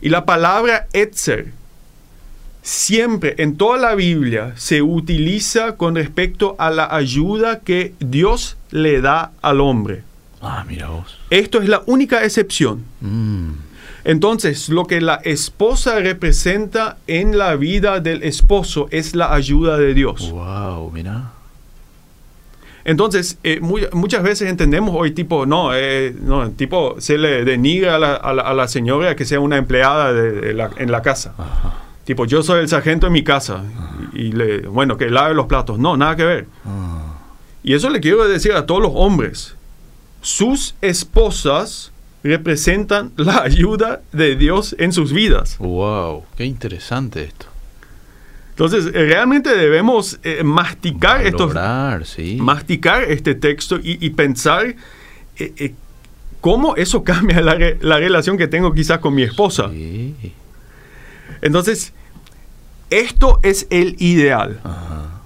Y 0.00 0.10
la 0.10 0.24
palabra 0.24 0.86
etzer 0.92 1.52
siempre 2.62 3.34
en 3.38 3.56
toda 3.56 3.78
la 3.78 3.94
Biblia 3.94 4.52
se 4.56 4.82
utiliza 4.82 5.76
con 5.76 5.94
respecto 5.94 6.54
a 6.58 6.70
la 6.70 6.94
ayuda 6.94 7.60
que 7.60 7.94
Dios 7.98 8.56
le 8.70 9.00
da 9.00 9.32
al 9.42 9.60
hombre. 9.60 10.02
Ah, 10.40 10.64
mira 10.68 10.88
vos. 10.88 11.18
Esto 11.30 11.60
es 11.60 11.68
la 11.68 11.82
única 11.86 12.24
excepción. 12.24 12.84
Mm, 13.00 13.52
Entonces, 14.04 14.68
lo 14.68 14.84
que 14.86 15.00
la 15.00 15.16
esposa 15.24 15.98
representa 15.98 16.98
en 17.06 17.36
la 17.36 17.56
vida 17.56 18.00
del 18.00 18.22
esposo 18.22 18.86
es 18.90 19.14
la 19.14 19.34
ayuda 19.34 19.76
de 19.78 19.94
Dios. 19.94 20.30
Wow, 20.30 20.90
mira. 20.92 21.32
Entonces, 22.88 23.36
eh, 23.42 23.58
muy- 23.60 23.86
muchas 23.92 24.22
veces 24.22 24.48
entendemos 24.48 24.94
hoy 24.96 25.10
tipo, 25.10 25.44
no, 25.44 25.74
eh, 25.74 26.14
no, 26.22 26.50
tipo, 26.52 26.96
se 27.00 27.18
le 27.18 27.44
denigra 27.44 27.96
a 27.96 27.98
la, 27.98 28.14
a 28.14 28.32
la- 28.32 28.42
a 28.42 28.54
la 28.54 28.66
señora 28.66 29.14
que 29.14 29.26
sea 29.26 29.40
una 29.40 29.58
empleada 29.58 30.14
de- 30.14 30.32
de 30.32 30.54
la- 30.54 30.70
en 30.78 30.90
la 30.90 31.02
casa. 31.02 31.34
Ajá. 31.36 31.74
Tipo, 32.04 32.24
yo 32.24 32.42
soy 32.42 32.60
el 32.60 32.68
sargento 32.70 33.06
en 33.06 33.12
mi 33.12 33.22
casa 33.22 33.62
y, 34.14 34.28
y 34.28 34.32
le, 34.32 34.60
bueno, 34.62 34.96
que 34.96 35.10
lave 35.10 35.34
los 35.34 35.44
platos. 35.46 35.78
No, 35.78 35.98
nada 35.98 36.16
que 36.16 36.24
ver. 36.24 36.46
Ah, 36.64 37.18
Y 37.62 37.74
eso 37.74 37.90
le 37.90 38.00
quiero 38.00 38.26
decir 38.26 38.52
a 38.52 38.64
todos 38.64 38.80
los 38.80 38.92
hombres. 38.94 39.54
Sus 40.22 40.74
esposas 40.80 41.92
representan 42.24 43.12
la 43.16 43.42
ayuda 43.42 44.00
de 44.12 44.34
Dios 44.36 44.74
en 44.78 44.94
sus 44.94 45.12
vidas. 45.12 45.56
wow, 45.58 46.24
qué 46.38 46.46
interesante 46.46 47.24
esto. 47.24 47.46
Entonces, 48.58 48.86
eh, 48.86 48.90
realmente 49.06 49.56
debemos 49.56 50.18
eh, 50.24 50.42
masticar 50.42 51.24
estos, 51.24 51.54
Valorar, 51.54 52.04
sí. 52.04 52.38
masticar 52.40 53.04
este 53.04 53.36
texto 53.36 53.76
y, 53.78 54.04
y 54.04 54.10
pensar 54.10 54.66
eh, 55.36 55.52
eh, 55.56 55.74
cómo 56.40 56.74
eso 56.74 57.04
cambia 57.04 57.40
la, 57.40 57.54
re- 57.54 57.78
la 57.80 57.98
relación 57.98 58.36
que 58.36 58.48
tengo 58.48 58.72
quizás 58.74 58.98
con 58.98 59.14
mi 59.14 59.22
esposa. 59.22 59.70
Sí. 59.70 60.12
Entonces, 61.40 61.92
esto 62.90 63.38
es 63.44 63.68
el 63.70 63.94
ideal. 64.00 64.60
Ajá. 64.64 65.20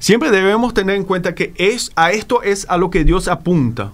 Siempre 0.00 0.30
debemos 0.32 0.74
tener 0.74 0.96
en 0.96 1.04
cuenta 1.04 1.34
que 1.36 1.52
es, 1.56 1.92
a 1.94 2.10
esto 2.10 2.42
es 2.42 2.66
a 2.68 2.76
lo 2.78 2.90
que 2.90 3.04
Dios 3.04 3.28
apunta. 3.28 3.92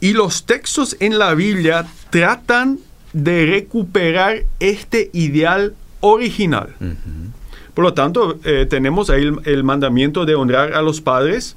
Y 0.00 0.12
los 0.12 0.46
textos 0.46 0.96
en 1.00 1.18
la 1.18 1.34
Biblia 1.34 1.84
tratan 2.10 2.78
de 3.12 3.46
recuperar 3.46 4.44
este 4.60 5.10
ideal 5.12 5.74
original. 6.00 6.74
Por 7.74 7.84
lo 7.84 7.94
tanto, 7.94 8.38
eh, 8.44 8.66
tenemos 8.68 9.08
ahí 9.10 9.22
el, 9.22 9.38
el 9.44 9.64
mandamiento 9.64 10.24
de 10.24 10.34
honrar 10.34 10.72
a 10.74 10.82
los 10.82 11.00
padres, 11.00 11.56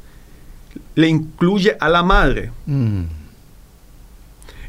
le 0.95 1.07
incluye 1.07 1.75
a 1.79 1.89
la 1.89 2.03
madre. 2.03 2.51
Mm, 2.65 3.03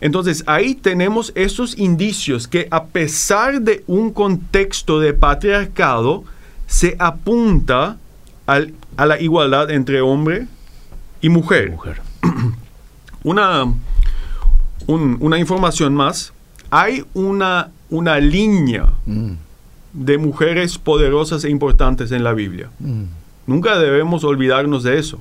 Entonces 0.01 0.43
ahí 0.47 0.75
tenemos 0.75 1.33
esos 1.37 1.79
indicios 1.79 2.49
que 2.49 2.67
a 2.71 2.85
pesar 2.87 3.61
de 3.63 3.85
un 3.87 4.13
contexto 4.13 4.99
de 4.99 5.13
patriarcado, 5.15 6.25
se 6.67 6.97
apunta 6.99 7.99
al- 8.47 8.73
a 8.97 9.07
la 9.07 9.21
igualdad 9.21 9.71
entre 9.71 10.01
hombre 10.01 10.47
y 11.21 11.29
mujer. 11.29 11.71
mujer. 11.71 12.01
Una, 13.25 13.65
un- 14.87 15.17
una 15.21 15.39
información 15.39 15.95
más, 15.95 16.33
hay 16.71 17.05
una, 17.15 17.71
una 17.91 18.19
línea 18.19 18.87
Mm, 19.07 19.33
de 19.93 20.19
mujeres 20.19 20.79
poderosas 20.79 21.45
e 21.45 21.51
importantes 21.51 22.13
en 22.13 22.25
la 22.25 22.33
Biblia. 22.33 22.71
mm, 22.81 23.03
Nunca 23.47 23.79
debemos 23.79 24.23
olvidarnos 24.25 24.85
de 24.85 24.99
eso. 24.99 25.19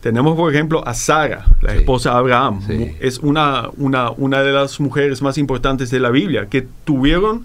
Tenemos, 0.00 0.36
por 0.36 0.52
ejemplo, 0.52 0.86
a 0.86 0.94
Sara, 0.94 1.44
la 1.62 1.72
Sí. 1.72 1.78
esposa 1.78 2.10
de 2.10 2.16
Abraham. 2.16 2.60
Sí. 2.66 2.92
Es 3.00 3.18
una, 3.18 3.68
una, 3.76 4.10
una 4.10 4.42
de 4.42 4.52
las 4.52 4.80
mujeres 4.80 5.20
más 5.22 5.36
importantes 5.38 5.90
de 5.90 6.00
la 6.00 6.10
Biblia, 6.10 6.48
que 6.48 6.66
tuvieron, 6.84 7.44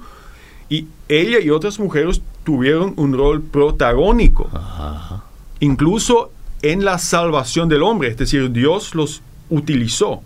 y 0.70 0.88
ella 1.10 1.40
y 1.40 1.50
otras 1.50 1.80
mujeres 1.80 2.22
tuvieron 2.44 2.94
un 2.98 3.14
rol 3.18 3.42
protagónico, 3.42 4.50
Ajá. 4.54 5.24
incluso 5.60 6.32
en 6.62 6.84
la 6.86 6.98
salvación 6.98 7.70
del 7.70 7.84
hombre, 7.84 8.10
es 8.10 8.18
decir, 8.18 8.52
Dios 8.52 8.96
los 8.96 9.22
utilizó. 9.50 10.22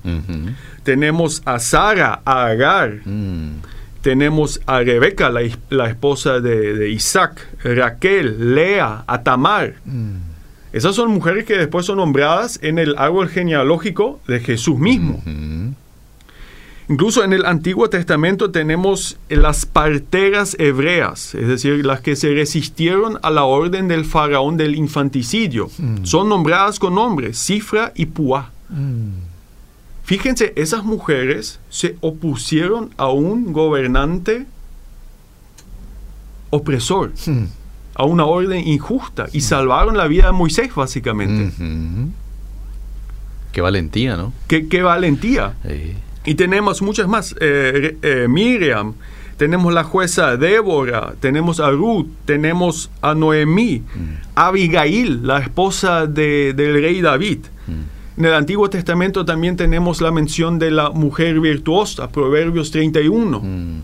Tenemos 0.83 1.41
a 1.45 1.59
Sara, 1.59 2.21
a 2.25 2.45
Agar, 2.47 2.99
Mm, 3.05 3.57
tenemos 4.03 4.59
a 4.67 4.81
Rebeca, 4.81 5.29
la, 5.29 5.87
esposa 5.87 6.41
de, 6.41 6.75
de 6.75 6.89
Isaac, 6.89 7.47
Raquel, 7.63 8.53
Lea, 8.53 9.05
a 9.07 9.23
Tamar. 9.23 9.75
mm. 9.85 10.33
Esas 10.73 10.95
son 10.95 11.11
mujeres 11.11 11.45
que 11.45 11.55
después 11.55 11.85
son 11.85 11.97
nombradas 11.97 12.59
en 12.63 12.79
el 12.79 12.95
árbol 12.97 13.29
genealógico 13.29 14.19
de 14.27 14.39
Jesús 14.39 14.79
mismo. 14.79 15.21
Incluso 16.89 17.23
en 17.23 17.31
el 17.31 17.45
Antiguo 17.45 17.89
Testamento 17.91 18.49
tenemos 18.49 19.19
las 19.29 19.67
parteras 19.67 20.55
hebreas, 20.59 21.35
es 21.35 21.47
decir, 21.47 21.85
las 21.85 22.01
que 22.01 22.15
se 22.15 22.33
resistieron 22.33 23.19
a 23.21 23.29
la 23.29 23.43
orden 23.43 23.87
del 23.87 24.03
faraón 24.03 24.57
del 24.57 24.73
infanticidio. 24.75 25.69
Son 26.01 26.27
nombradas 26.27 26.79
con 26.79 26.95
nombres, 26.95 27.37
Cifra 27.37 27.93
y 27.95 28.07
Puá. 28.07 28.51
Mm. 28.69 29.32
Fíjense, 30.03 30.53
esas 30.57 30.83
mujeres 30.83 31.59
se 31.69 31.95
opusieron 32.01 32.89
a 32.97 33.09
un 33.09 33.53
gobernante 33.53 34.45
opresor, 36.49 37.11
Mm. 37.25 37.45
a 37.95 38.03
una 38.05 38.25
orden 38.25 38.67
injusta, 38.67 39.27
y 39.33 39.41
salvaron 39.41 39.97
la 39.97 40.07
vida 40.07 40.27
de 40.27 40.31
Moisés, 40.33 40.73
básicamente. 40.75 41.51
Qué 43.51 43.61
valentía, 43.61 44.17
¿no? 44.17 44.33
Qué, 44.47 44.67
qué 44.67 44.81
valentía. 44.81 45.53
Sí. 45.67 45.93
Y 46.25 46.35
tenemos 46.35 46.81
muchas 46.81 47.07
más. 47.07 47.35
Eh, 47.39 47.97
eh, 48.01 48.27
Miriam, 48.29 48.93
tenemos 49.37 49.73
la 49.73 49.83
jueza 49.83 50.37
Débora, 50.37 51.13
tenemos 51.19 51.59
a 51.59 51.69
Ruth, 51.69 52.07
tenemos 52.25 52.89
a 53.01 53.13
Noemí, 53.13 53.83
Abigail, 54.35 55.25
la 55.25 55.39
esposa 55.39 56.07
de- 56.07 56.53
del 56.53 56.73
rey 56.81 57.01
David. 57.01 57.39
Mm. 57.67 57.92
En 58.17 58.25
el 58.25 58.33
Antiguo 58.33 58.69
Testamento 58.69 59.25
también 59.25 59.57
tenemos 59.57 59.99
la 60.01 60.11
mención 60.11 60.59
de 60.59 60.69
la 60.71 60.91
mujer 60.91 61.39
virtuosa, 61.39 62.09
Proverbios 62.09 62.69
31. 62.71 63.39
Mm. 63.39 63.81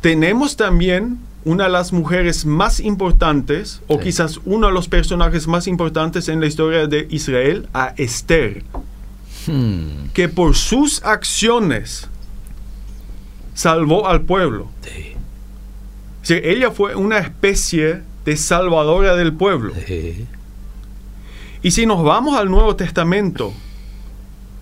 Tenemos 0.00 0.56
también 0.56 1.18
una 1.44 1.64
de 1.64 1.70
las 1.70 1.92
mujeres 1.92 2.46
más 2.46 2.80
importantes, 2.80 3.82
o 3.88 3.98
Sí. 3.98 4.04
quizás 4.04 4.40
uno 4.44 4.68
de 4.68 4.72
los 4.72 4.88
personajes 4.88 5.46
más 5.48 5.66
importantes 5.66 6.28
en 6.28 6.40
la 6.40 6.46
historia 6.46 6.86
de 6.86 7.06
Israel, 7.10 7.68
a 7.74 7.94
Esther. 7.96 8.64
Mm. 9.48 10.10
que 10.14 10.28
por 10.28 10.54
sus 10.54 11.02
acciones 11.02 12.08
salvó 13.54 14.06
al 14.06 14.20
pueblo. 14.22 14.68
Sí. 14.82 15.14
O 16.22 16.24
sea, 16.24 16.36
ella 16.38 16.70
fue 16.70 16.94
una 16.94 17.18
especie 17.18 18.02
de 18.24 18.36
salvadora 18.36 19.16
del 19.16 19.32
pueblo. 19.32 19.72
Sí. 19.86 20.26
Y 21.62 21.70
si 21.70 21.86
nos 21.86 22.02
vamos 22.02 22.36
al 22.36 22.50
Nuevo 22.50 22.74
Testamento, 22.76 23.52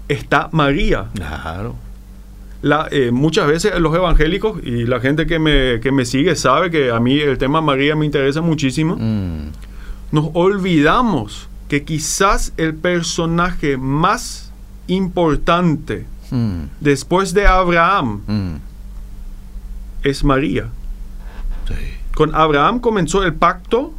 está 0.08 0.48
María. 0.52 1.06
Claro. 1.14 1.76
La, 2.62 2.88
eh, 2.90 3.10
muchas 3.10 3.46
veces 3.46 3.78
los 3.80 3.94
evangélicos 3.94 4.60
y 4.62 4.84
la 4.84 5.00
gente 5.00 5.26
que 5.26 5.38
me, 5.38 5.80
que 5.80 5.92
me 5.92 6.04
sigue 6.04 6.36
sabe 6.36 6.70
que 6.70 6.90
a 6.90 7.00
mí 7.00 7.18
el 7.18 7.38
tema 7.38 7.62
María 7.62 7.96
me 7.96 8.04
interesa 8.04 8.42
muchísimo. 8.42 8.96
Mm. 8.96 9.48
Nos 10.12 10.28
olvidamos 10.34 11.48
que 11.68 11.84
quizás 11.84 12.52
el 12.58 12.74
personaje 12.74 13.76
más 13.76 14.52
importante 14.88 16.06
Mm. 16.32 16.66
después 16.80 17.32
de 17.34 17.46
Abraham 17.46 18.20
Mm. 18.26 18.54
es 20.04 20.22
María. 20.22 20.68
Sí. 21.66 21.74
Con 22.14 22.34
Abraham 22.36 22.78
comenzó 22.80 23.22
el 23.24 23.34
pacto. 23.34 23.94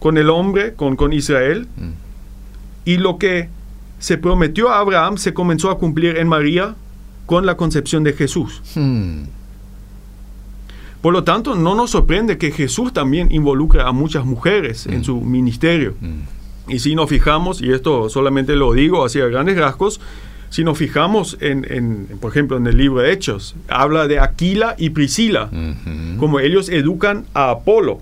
Con 0.00 0.18
el 0.18 0.28
hombre, 0.30 0.74
con, 0.74 0.96
con 0.96 1.12
Israel, 1.12 1.68
Mm. 1.76 1.90
y 2.86 2.96
lo 2.96 3.16
que 3.18 3.48
se 4.00 4.18
prometió 4.18 4.70
a 4.70 4.80
Abraham 4.80 5.16
se 5.18 5.32
comenzó 5.34 5.70
a 5.70 5.78
cumplir 5.78 6.16
en 6.16 6.26
María 6.26 6.74
con 7.26 7.46
la 7.46 7.56
concepción 7.56 8.02
de 8.02 8.12
Jesús. 8.14 8.60
Mm. 8.74 9.22
Por 11.02 11.12
lo 11.14 11.24
tanto, 11.24 11.54
no 11.54 11.74
nos 11.74 11.90
sorprende 11.92 12.36
que 12.36 12.50
Jesús 12.50 12.92
también 12.92 13.32
involucre 13.32 13.80
a 13.82 13.92
muchas 13.92 14.24
mujeres 14.26 14.86
en 14.86 15.00
Mm. 15.00 15.04
su 15.04 15.20
ministerio. 15.20 15.94
Mm. 16.00 16.72
Y 16.72 16.78
si 16.80 16.94
nos 16.94 17.08
fijamos, 17.08 17.62
y 17.62 17.72
esto 17.72 18.08
solamente 18.10 18.54
lo 18.54 18.72
digo 18.74 19.04
así 19.04 19.20
a 19.20 19.26
grandes 19.26 19.56
rasgos, 19.58 20.00
si 20.50 20.64
nos 20.64 20.76
fijamos 20.76 21.38
en, 21.40 21.66
en, 21.70 22.06
por 22.20 22.32
ejemplo, 22.32 22.56
en 22.56 22.66
el 22.66 22.76
libro 22.76 23.00
de 23.00 23.12
Hechos, 23.12 23.54
habla 23.68 24.06
de 24.08 24.18
Aquila 24.18 24.74
y 24.76 24.90
Priscila, 24.90 25.48
como 26.18 26.40
ellos 26.40 26.68
educan 26.68 27.24
a 27.34 27.50
Apolo. 27.50 28.00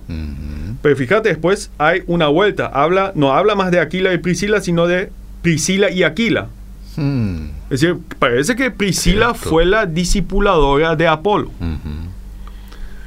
Pero 0.82 0.96
fíjate, 0.96 1.28
después 1.28 1.70
hay 1.78 2.02
una 2.06 2.28
vuelta, 2.28 2.66
habla, 2.66 3.12
no 3.14 3.32
habla 3.32 3.54
más 3.54 3.70
de 3.70 3.80
Aquila 3.80 4.12
y 4.14 4.18
Priscila, 4.18 4.60
sino 4.60 4.86
de 4.86 5.10
Priscila 5.42 5.90
y 5.90 6.02
Aquila. 6.04 6.48
Mm. 6.96 7.50
Es 7.70 7.80
decir, 7.80 7.98
parece 8.18 8.56
que 8.56 8.70
Priscila 8.70 9.34
Cierto. 9.34 9.50
fue 9.50 9.64
la 9.66 9.86
discipuladora 9.86 10.96
de 10.96 11.06
Apolo. 11.06 11.50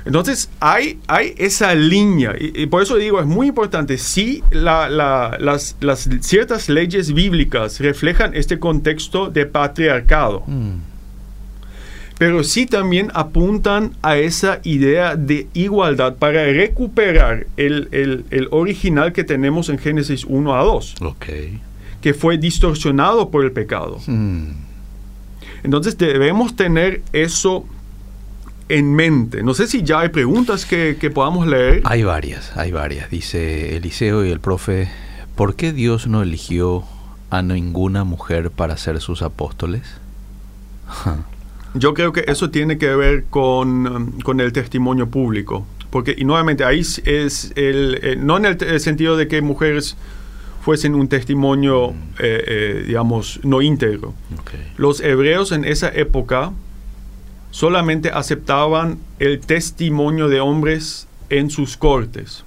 Entonces, 0.06 0.50
hay, 0.60 1.00
hay 1.08 1.34
esa 1.38 1.76
línea, 1.76 2.34
y, 2.40 2.64
y 2.64 2.66
por 2.66 2.82
eso 2.82 2.96
digo, 2.98 3.20
es 3.20 3.28
muy 3.28 3.48
importante, 3.48 3.98
si 4.00 4.44
la- 4.52 4.90
la- 4.90 5.38
las, 5.40 5.76
las 5.80 6.10
ciertas 6.22 6.70
leyes 6.70 7.14
bíblicas 7.14 7.80
reflejan 7.80 8.34
este 8.36 8.58
contexto 8.58 9.30
de 9.30 9.46
patriarcado, 9.46 10.44
Mm. 10.48 10.78
pero 12.18 12.44
sí 12.44 12.66
también 12.66 13.10
apuntan 13.14 13.94
a 14.02 14.18
esa 14.18 14.60
idea 14.64 15.16
de 15.16 15.48
igualdad 15.54 16.16
para 16.18 16.46
recuperar 16.46 17.48
el, 17.58 17.88
el- 17.92 18.26
el 18.32 18.48
original 18.52 19.12
que 19.14 19.24
tenemos 19.24 19.70
en 19.70 19.78
Génesis 19.80 20.26
1 20.26 20.56
a 20.56 20.64
2, 20.64 20.96
Ok. 21.02 21.26
que 22.02 22.14
fue 22.14 22.38
distorsionado 22.38 23.30
por 23.30 23.44
el 23.44 23.52
pecado. 23.52 24.00
Mm. 24.08 24.50
Entonces 25.64 25.96
debemos 25.98 26.56
tener 26.56 27.02
eso 27.14 27.66
en 28.78 28.94
mente. 28.94 29.44
No 29.44 29.54
sé 29.54 29.68
si 29.68 29.84
ya 29.84 30.00
hay 30.02 30.10
preguntas 30.10 30.66
que, 30.66 30.98
que 31.00 31.10
podamos 31.10 31.48
leer. 31.48 31.82
Hay 31.86 32.04
varias, 32.04 32.56
hay 32.56 32.72
varias. 32.72 33.10
Dice 33.10 33.76
Eliseo 33.78 34.26
y 34.26 34.32
el 34.32 34.40
profe, 34.40 34.90
¿por 35.36 35.56
qué 35.56 35.74
Dios 35.74 36.08
no 36.08 36.22
eligió 36.22 36.84
a 37.30 37.42
ninguna 37.42 38.04
mujer 38.04 38.52
para 38.52 38.78
ser 38.78 39.00
sus 39.02 39.22
apóstoles? 39.22 39.82
Yo 41.74 41.94
creo 41.94 42.12
que 42.12 42.26
eso 42.28 42.50
tiene 42.50 42.78
que 42.78 42.94
ver 42.96 43.26
con, 43.30 44.20
con 44.24 44.40
el 44.40 44.52
testimonio 44.52 45.08
público. 45.10 45.66
Porque, 45.90 46.16
y 46.18 46.24
nuevamente, 46.26 46.64
ahí 46.64 46.80
es- 46.80 47.52
el, 47.56 48.00
eh, 48.02 48.16
no 48.18 48.38
en 48.38 48.46
el, 48.46 48.80
sentido 48.80 49.18
de 49.18 49.28
que 49.28 49.42
mujeres 49.42 49.96
fuesen 50.62 50.96
un 50.96 51.08
testimonio, 51.08 51.90
eh, 52.20 52.44
eh, 52.48 52.84
digamos, 52.88 53.40
no 53.44 53.62
íntegro. 53.62 54.14
Los 54.78 55.02
hebreos 55.02 55.52
en 55.52 55.66
esa 55.66 55.90
época 55.90 56.52
solamente 57.52 58.10
aceptaban 58.10 58.98
el 59.20 59.40
testimonio 59.40 60.28
de 60.28 60.40
hombres 60.40 61.08
en 61.30 61.50
sus 61.50 61.78
cortes. 61.78 62.44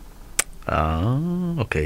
Ah, 0.66 1.18
ok. 1.58 1.76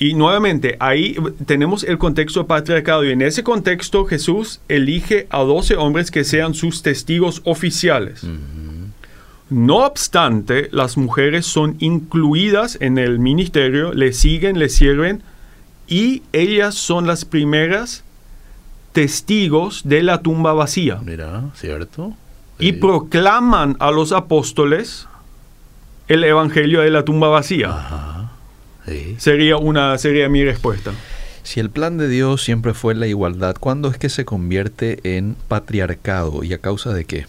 Y 0.00 0.14
nuevamente, 0.14 0.76
ahí 0.78 1.16
tenemos 1.44 1.82
el 1.82 1.98
contexto 1.98 2.46
patriarcado 2.46 3.04
y 3.04 3.10
en 3.10 3.20
ese 3.20 3.42
contexto 3.42 4.04
Jesús 4.04 4.60
elige 4.68 5.26
a 5.30 5.40
12 5.40 5.76
hombres 5.76 6.10
que 6.12 6.22
sean 6.22 6.54
sus 6.54 6.82
testigos 6.82 7.42
oficiales. 7.44 8.24
No 9.50 9.78
obstante, 9.78 10.68
las 10.70 10.96
mujeres 10.96 11.46
son 11.46 11.76
incluidas 11.80 12.78
en 12.80 12.96
el 12.96 13.18
ministerio, 13.18 13.92
le 13.92 14.12
siguen, 14.12 14.58
le 14.58 14.68
sirven 14.68 15.22
y 15.88 16.22
ellas 16.32 16.76
son 16.76 17.06
las 17.06 17.24
primeras 17.24 18.04
testigos 19.02 19.82
de 19.84 20.02
la 20.02 20.22
tumba 20.22 20.52
vacía 20.54 20.98
Mira, 21.04 21.44
¿cierto? 21.54 22.14
y 22.58 22.66
Sí. 22.66 22.72
proclaman 22.72 23.76
a 23.78 23.92
los 23.92 24.10
apóstoles 24.10 25.06
el 26.08 26.24
evangelio 26.24 26.80
de 26.80 26.90
la 26.90 27.04
tumba 27.04 27.28
vacía. 27.28 27.68
Ajá. 27.70 28.32
Sí. 28.88 29.14
Sería 29.18 29.56
una 29.56 29.96
sería 29.98 30.28
mi 30.28 30.42
respuesta. 30.44 30.90
Si 31.44 31.60
el 31.60 31.70
plan 31.70 31.96
de 31.96 32.08
Dios 32.08 32.42
siempre 32.42 32.74
fue 32.74 32.96
la 32.96 33.06
igualdad, 33.06 33.54
¿cuándo 33.60 33.88
es 33.88 33.98
que 33.98 34.08
se 34.08 34.24
convierte 34.24 34.98
en 35.16 35.36
patriarcado 35.46 36.42
y 36.42 36.52
a 36.52 36.58
causa 36.58 36.92
de 36.92 37.04
qué? 37.04 37.26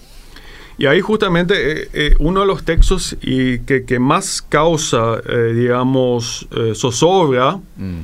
Y 0.80 0.88
ahí 0.88 1.02
justamente 1.02 1.84
eh, 1.84 1.90
eh, 1.94 2.16
uno 2.18 2.40
de 2.42 2.48
los 2.48 2.64
textos 2.64 3.16
y 3.22 3.60
que, 3.60 3.86
que 3.86 4.00
más 4.00 4.42
causa, 4.42 5.22
eh, 5.30 5.54
digamos, 5.54 6.48
eh, 6.58 6.72
zozobra 6.74 7.60
Mm. 7.78 8.00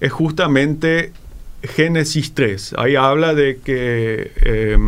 es 0.00 0.12
justamente 0.12 1.12
Génesis 1.62 2.32
3. 2.34 2.74
Ahí 2.78 2.96
habla 2.96 3.34
de 3.34 3.58
que 3.62 4.32
eh, 4.44 4.78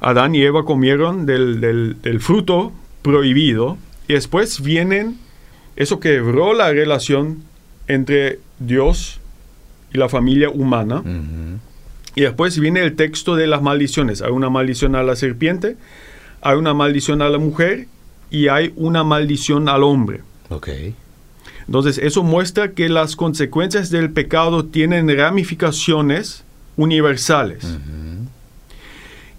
Adán 0.00 0.34
y 0.34 0.42
Eva 0.42 0.64
comieron 0.64 1.26
del, 1.26 1.60
del- 1.60 1.96
del 2.02 2.20
fruto 2.20 2.72
prohibido 3.02 3.76
y 4.08 4.14
después 4.14 4.60
vienen, 4.62 5.18
eso 5.76 5.98
quebró 6.00 6.54
la 6.54 6.70
relación 6.72 7.42
entre 7.88 8.38
Dios 8.58 9.20
y 9.92 9.98
la 9.98 10.08
familia 10.08 10.48
humana. 10.50 11.02
Y 12.16 12.20
después 12.22 12.58
viene 12.60 12.80
el 12.80 12.94
texto 12.94 13.34
de 13.34 13.46
las 13.48 13.60
maldiciones. 13.62 14.22
Hay 14.22 14.30
una 14.30 14.48
maldición 14.50 14.94
a 14.94 15.02
la 15.02 15.16
serpiente, 15.16 15.76
hay 16.42 16.56
una 16.56 16.72
maldición 16.74 17.22
a 17.22 17.28
la 17.28 17.38
mujer 17.38 17.86
y 18.30 18.48
hay 18.48 18.72
una 18.76 19.02
maldición 19.04 19.68
al 19.68 19.82
hombre. 19.82 20.20
Entonces 21.66 21.98
eso 21.98 22.22
muestra 22.22 22.72
que 22.72 22.88
las 22.88 23.16
consecuencias 23.16 23.90
del 23.90 24.10
pecado 24.10 24.64
tienen 24.64 25.08
ramificaciones 25.16 26.44
universales. 26.76 27.64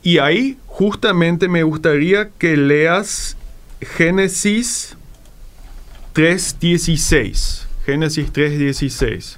Y 0.02 0.20
ahí 0.20 0.58
justamente 0.68 1.48
me 1.48 1.64
gustaría 1.64 2.30
que 2.30 2.58
leas 2.58 3.38
Génesis 3.82 4.96
3.16. 6.14 7.66
Génesis 7.86 8.32
3.16. 8.32 9.38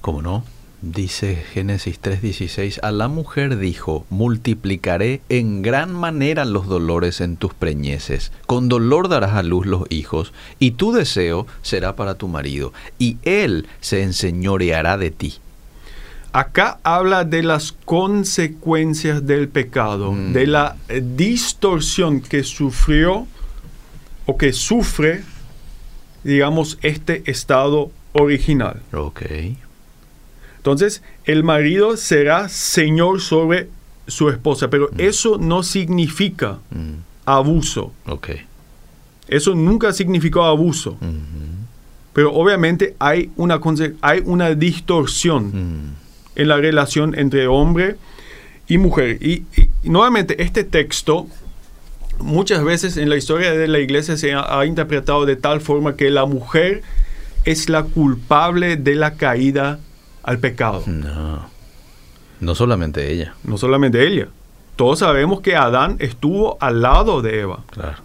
¿Cómo 0.00 0.22
no? 0.22 0.44
Dice 0.86 1.36
Génesis 1.54 1.98
3:16, 1.98 2.78
a 2.82 2.92
la 2.92 3.08
mujer 3.08 3.56
dijo, 3.56 4.04
multiplicaré 4.10 5.22
en 5.30 5.62
gran 5.62 5.94
manera 5.94 6.44
los 6.44 6.66
dolores 6.66 7.22
en 7.22 7.38
tus 7.38 7.54
preñeces, 7.54 8.32
con 8.44 8.68
dolor 8.68 9.08
darás 9.08 9.32
a 9.32 9.42
luz 9.42 9.64
los 9.64 9.84
hijos, 9.88 10.34
y 10.58 10.72
tu 10.72 10.92
deseo 10.92 11.46
será 11.62 11.96
para 11.96 12.16
tu 12.16 12.28
marido, 12.28 12.74
y 12.98 13.16
él 13.22 13.66
se 13.80 14.02
enseñoreará 14.02 14.98
de 14.98 15.10
ti. 15.10 15.36
Acá 16.32 16.80
habla 16.82 17.24
de 17.24 17.42
las 17.42 17.72
consecuencias 17.72 19.26
del 19.26 19.48
pecado, 19.48 20.12
Mm. 20.12 20.32
de 20.34 20.46
la 20.46 20.76
eh, 20.90 21.02
distorsión 21.02 22.20
que 22.20 22.42
sufrió 22.42 23.26
o 24.26 24.36
que 24.36 24.52
sufre, 24.52 25.22
digamos, 26.24 26.76
este 26.82 27.22
estado 27.30 27.90
original. 28.12 28.82
Ok. 28.92 29.22
Entonces, 30.64 31.02
el 31.26 31.44
marido 31.44 31.98
será 31.98 32.48
señor 32.48 33.20
sobre 33.20 33.68
su 34.06 34.30
esposa, 34.30 34.70
pero 34.70 34.88
eso 34.96 35.36
no 35.36 35.62
significa 35.62 36.58
Mm, 36.70 36.94
abuso. 37.26 37.92
ok. 38.06 38.28
Eso 39.28 39.54
nunca 39.54 39.92
significó 39.92 40.42
abuso. 40.44 40.92
Ujú. 40.92 41.04
Pero 42.14 42.32
obviamente 42.32 42.96
hay 42.98 43.30
una, 43.36 43.60
hay 44.00 44.22
una 44.24 44.54
distorsión 44.54 45.44
Mm, 45.48 45.94
en 46.36 46.48
la 46.48 46.56
relación 46.56 47.14
entre 47.18 47.46
hombre 47.46 47.96
y 48.66 48.78
mujer. 48.78 49.18
Y, 49.20 49.44
y- 49.60 49.68
y 49.82 49.90
nuevamente, 49.90 50.42
este 50.42 50.64
texto 50.64 51.26
muchas 52.20 52.64
veces 52.64 52.96
en 52.96 53.10
la 53.10 53.16
historia 53.16 53.52
de 53.52 53.68
la 53.68 53.80
iglesia 53.80 54.16
se 54.16 54.32
ha, 54.32 54.58
ha 54.60 54.64
interpretado 54.64 55.26
de 55.26 55.36
tal 55.36 55.60
forma 55.60 55.94
que 55.94 56.08
la 56.10 56.24
mujer 56.24 56.80
es 57.44 57.68
la 57.68 57.82
culpable 57.82 58.76
de 58.78 58.94
la 58.94 59.14
caída 59.16 59.78
al 60.24 60.38
pecado. 60.38 60.82
no. 60.86 61.52
No 62.40 62.54
solamente 62.54 63.10
ella, 63.12 63.34
No 63.44 63.56
solamente 63.56 64.06
ella. 64.06 64.28
Todos 64.76 64.98
sabemos 64.98 65.40
que 65.40 65.54
Adán 65.56 65.96
estuvo 66.00 66.58
al 66.60 66.82
lado 66.82 67.22
de 67.22 67.40
Eva. 67.40 67.60
claro. 67.70 67.98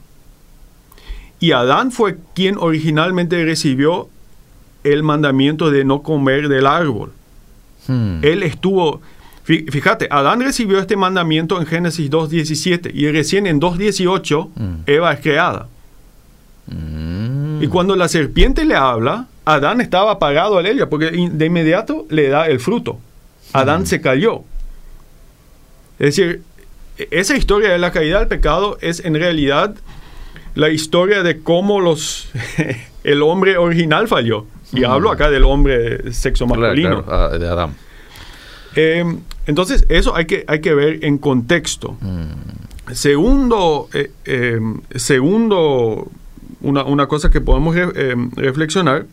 Y 1.41 1.51
Adán 1.53 1.91
fue 1.91 2.17
quien 2.36 2.58
originalmente 2.58 3.43
recibió 3.45 4.08
el 4.84 5.03
mandamiento 5.03 5.71
de 5.71 5.84
no 5.86 6.03
comer 6.03 6.47
del 6.49 6.67
árbol. 6.67 7.12
Hmm. 7.88 8.19
Él 8.21 8.43
estuvo, 8.43 9.01
fí- 9.47 9.69
fíjate, 9.71 10.08
Adán 10.12 10.41
recibió 10.41 10.79
este 10.79 10.95
mandamiento 10.95 11.60
en 11.60 11.65
Génesis 11.65 12.10
2.17 12.12 12.91
y 12.93 13.10
recién 13.12 13.47
en 13.47 13.60
2.18 13.60 14.49
Mm. 14.55 14.75
Eva 14.86 15.13
es 15.13 15.19
creada. 15.21 15.67
Mm. 17.60 17.63
Y 17.63 17.67
cuando 17.67 17.95
la 17.95 18.08
serpiente 18.08 18.65
le 18.65 18.76
habla, 18.76 19.28
Adán 19.45 19.82
estaba 19.82 20.19
parado 20.19 20.58
a 20.58 20.67
ella 20.67 20.89
porque 20.89 21.12
de 21.12 21.45
inmediato 21.45 22.06
le 22.10 22.30
da 22.30 22.48
el 22.48 22.60
fruto. 22.60 23.00
Adán 23.54 23.86
se 23.88 24.00
cayó. 24.02 24.41
Es 25.98 26.15
decir, 26.15 26.43
e- 26.98 27.08
esa 27.12 27.36
historia 27.36 27.69
de 27.69 27.80
la 27.80 27.91
caída 27.91 28.19
del 28.19 28.28
pecado 28.28 28.78
es 28.82 29.04
en 29.04 29.15
realidad 29.15 29.76
la 30.56 30.69
historia 30.69 31.24
de 31.24 31.39
cómo 31.41 31.80
los 31.82 32.30
el 33.04 33.22
hombre 33.22 33.58
original 33.58 34.08
falló. 34.08 34.45
Y 34.72 34.82
Mm. 34.82 34.86
hablo 34.86 35.12
acá 35.12 35.30
del 35.30 35.43
hombre 35.45 36.13
sexo 36.13 36.45
masculino. 36.45 37.04
claro, 37.04 37.34
ah, 37.34 37.38
de 37.38 37.48
Adán. 37.48 37.76
Eh, 38.76 39.04
entonces, 39.48 39.84
eso 39.89 40.15
hay 40.15 40.26
que, 40.26 40.45
hay 40.48 40.62
que 40.62 40.76
ver 40.76 41.04
en 41.04 41.17
contexto. 41.17 41.98
Mm. 42.02 42.93
Segundo, 42.93 43.89
eh, 43.93 44.12
eh, 44.26 44.60
segundo 44.95 46.08
una, 46.69 46.84
una, 46.84 47.08
cosa 47.08 47.29
que 47.29 47.41
podemos 47.41 47.75
re, 47.75 47.88
eh, 47.95 48.15
reflexionar, 48.36 49.05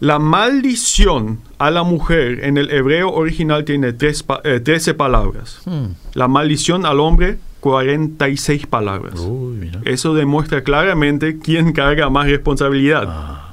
la 0.00 0.18
maldición 0.18 1.40
a 1.58 1.70
la 1.70 1.82
mujer 1.82 2.44
en 2.44 2.58
el 2.58 2.70
hebreo 2.70 3.10
original 3.10 3.64
tiene 3.64 3.92
tres, 3.92 4.24
13 4.42 4.94
palabras. 4.94 5.60
Hmm. 5.64 5.86
La 6.12 6.28
maldición 6.28 6.84
al 6.84 7.00
hombre, 7.00 7.38
46 7.60 8.66
palabras. 8.66 9.18
Uy, 9.18 9.72
Eso 9.84 10.14
demuestra 10.14 10.62
claramente 10.62 11.38
quién 11.38 11.72
carga 11.72 12.10
más 12.10 12.26
responsabilidad. 12.26 13.04
Ah. 13.08 13.46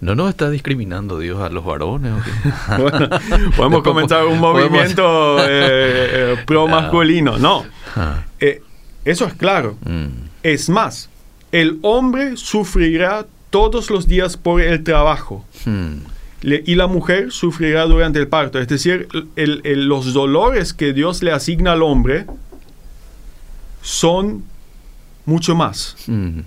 ¿No 0.00 0.14
nos 0.14 0.28
está 0.28 0.50
discriminando 0.50 1.18
Dios 1.18 1.40
a 1.40 1.48
los 1.48 1.64
varones? 1.64 2.12
bueno, 2.78 3.08
podemos 3.56 3.82
comenzar 3.82 4.26
un 4.26 4.38
movimiento 4.38 5.38
eh, 5.40 5.46
eh, 5.48 6.36
pro 6.44 6.66
masculino. 6.68 7.38
No. 7.38 7.64
Ah. 7.96 8.22
Eh, 8.38 8.60
eso 9.06 9.24
es 9.24 9.32
claro. 9.32 9.78
Mm. 9.86 10.08
Es 10.42 10.68
más, 10.68 11.08
el 11.54 11.78
hombre 11.82 12.36
sufrirá 12.36 13.26
todos 13.50 13.88
los 13.88 14.08
días 14.08 14.36
por 14.36 14.60
el 14.60 14.82
trabajo. 14.82 15.44
Hmm. 15.64 15.98
y 16.42 16.74
la 16.74 16.88
mujer 16.88 17.30
sufrirá 17.30 17.86
durante 17.86 18.18
el 18.18 18.26
parto. 18.28 18.58
Es 18.58 18.66
decir, 18.66 19.08
los 19.36 20.12
dolores 20.12 20.74
que 20.74 20.92
Dios 20.92 21.22
le 21.22 21.30
asigna 21.30 21.72
al 21.72 21.82
hombre 21.82 22.26
son 23.80 24.44
mucho 25.24 25.54
más. 25.54 25.96
Hmm. 26.06 26.40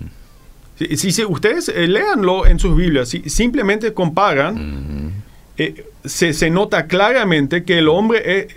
Si, 0.76 1.24
ustedes 1.24 1.68
eh, 1.70 1.88
léanlo 1.88 2.46
en 2.46 2.58
sus 2.60 2.76
Biblias, 2.76 3.08
si 3.08 3.28
simplemente 3.30 3.94
comparan, 3.94 5.12
eh, 5.56 5.86
se, 6.04 6.50
nota 6.50 6.86
claramente 6.86 7.64
que 7.64 7.78
el 7.78 7.88
hombre, 7.88 8.40
es, 8.40 8.54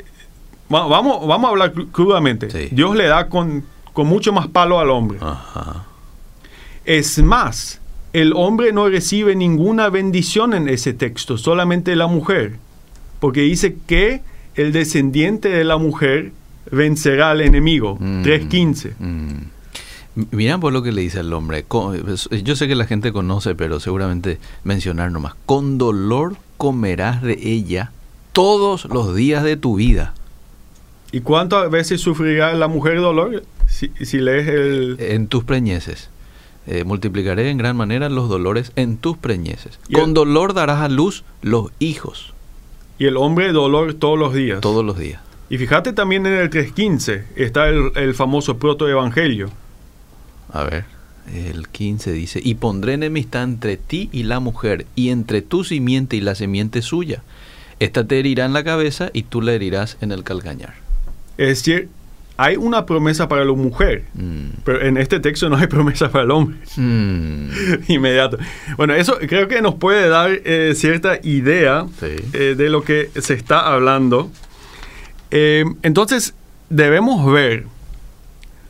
vamos, 0.70 1.26
vamos 1.26 1.46
a 1.46 1.50
hablar 1.50 1.74
crudamente, 1.92 2.70
Dios 2.72 2.96
le 2.96 3.06
da 3.06 3.30
con, 3.30 3.64
mucho 3.96 4.34
más 4.34 4.50
palo 4.50 4.80
al 4.80 4.90
hombre. 4.90 5.18
Es 6.86 7.22
más, 7.22 7.80
el 8.14 8.34
hombre 8.34 8.74
no 8.74 8.90
recibe 8.90 9.36
ninguna 9.36 9.90
bendición 9.90 10.54
en 10.54 10.68
ese 10.68 10.94
texto, 10.94 11.38
solamente 11.38 11.96
la 11.96 12.08
mujer, 12.08 12.58
porque 13.20 13.42
dice 13.42 13.78
que 13.88 14.22
el 14.56 14.72
descendiente 14.72 15.50
de 15.50 15.64
la 15.64 15.78
mujer 15.78 16.32
vencerá 16.72 17.32
al 17.32 17.42
enemigo. 17.42 17.98
3.15. 18.00 18.94
Mira 20.32 20.58
por 20.58 20.74
lo 20.74 20.84
que 20.84 20.92
le 20.92 21.02
dice 21.02 21.20
al 21.20 21.32
hombre. 21.32 21.66
Yo 22.44 22.56
sé 22.56 22.68
que 22.68 22.76
la 22.76 22.86
gente 22.86 23.14
conoce, 23.14 23.56
pero 23.56 23.80
seguramente 23.80 24.40
mencionar 24.64 25.12
nomás. 25.12 25.36
Con 25.46 25.78
dolor 25.78 26.36
comerás 26.58 27.22
de 27.22 27.40
ella 27.42 27.92
todos 28.34 28.86
los 28.86 29.16
días 29.16 29.44
de 29.44 29.56
tu 29.56 29.76
vida. 29.76 30.14
¿Y 31.14 31.22
cuántas 31.22 31.72
veces 31.72 32.02
sufrirá 32.02 32.54
la 32.54 32.68
mujer 32.68 33.00
dolor 33.00 33.44
si, 33.68 33.92
si 34.02 34.18
lees 34.20 34.48
el...? 34.48 34.98
En 35.00 35.28
tus 35.28 35.44
preñeces. 35.44 36.11
Eh, 36.68 36.84
multiplicaré 36.84 37.50
en 37.50 37.58
gran 37.58 37.76
manera 37.76 38.10
los 38.10 38.30
dolores 38.30 38.72
en 38.76 38.98
tus 38.98 39.18
preñeces. 39.18 39.80
Con 39.92 40.14
dolor 40.14 40.54
darás 40.54 40.82
a 40.82 40.90
luz 40.90 41.24
los 41.42 41.72
hijos. 41.80 42.34
Y 43.00 43.06
el 43.06 43.18
hombre 43.18 43.52
dolor 43.52 43.96
todos 43.96 44.18
los 44.18 44.34
días. 44.34 44.62
Todos 44.62 44.86
los 44.86 44.98
días. 44.98 45.22
Y 45.50 45.58
fíjate 45.58 45.92
también 45.92 46.26
en 46.26 46.34
el 46.34 46.50
3.15 46.50 47.26
está 47.36 47.68
el, 47.68 47.92
el 47.96 48.14
famoso 48.14 48.58
protoevangelio 48.58 49.50
a 50.54 50.64
ver, 50.64 50.86
el 51.34 51.68
15 51.70 52.12
dice, 52.12 52.42
y 52.44 52.56
pondré 52.56 52.94
enemistad 52.94 53.44
entre 53.44 53.78
ti 53.78 54.10
y 54.12 54.24
la 54.24 54.40
mujer, 54.40 54.86
y 54.96 55.10
entre 55.10 55.42
tu 55.42 55.64
simiente 55.64 56.18
y 56.18 56.22
la 56.22 56.36
simiente 56.36 56.82
suya. 56.82 57.24
Esta 57.80 58.06
te 58.06 58.20
herirá 58.20 58.46
en 58.46 58.54
la 58.54 58.64
cabeza 58.64 59.10
y 59.14 59.24
tú 59.24 59.42
la 59.42 59.54
herirás 59.54 59.98
en 60.02 60.12
el 60.12 60.24
calcañar. 60.24 60.76
Es 61.38 61.64
hay 62.42 62.58
una 62.58 62.88
promesa 62.88 63.28
para 63.28 63.46
la 63.46 63.54
mujer, 63.54 64.06
mm. 64.16 64.62
pero 64.64 64.82
en 64.82 64.98
este 64.98 65.20
texto 65.20 65.48
no 65.48 65.58
hay 65.58 65.68
promesa 65.68 66.10
para 66.10 66.24
el 66.24 66.32
hombre. 66.32 66.58
Mm. 66.76 67.50
Inmediato. 67.88 68.40
Bueno, 68.78 68.96
eso 68.96 69.20
creo 69.20 69.48
que 69.48 69.62
nos 69.62 69.76
puede 69.76 70.10
dar 70.10 70.32
eh, 70.44 70.74
cierta 70.76 71.20
idea 71.22 71.86
eh, 72.02 72.56
de 72.58 72.70
lo 72.70 72.84
que 72.84 73.12
se 73.20 73.36
está 73.36 73.72
hablando. 73.72 74.32
Eh, 75.30 75.66
entonces, 75.84 76.34
debemos 76.72 77.32
ver 77.32 77.66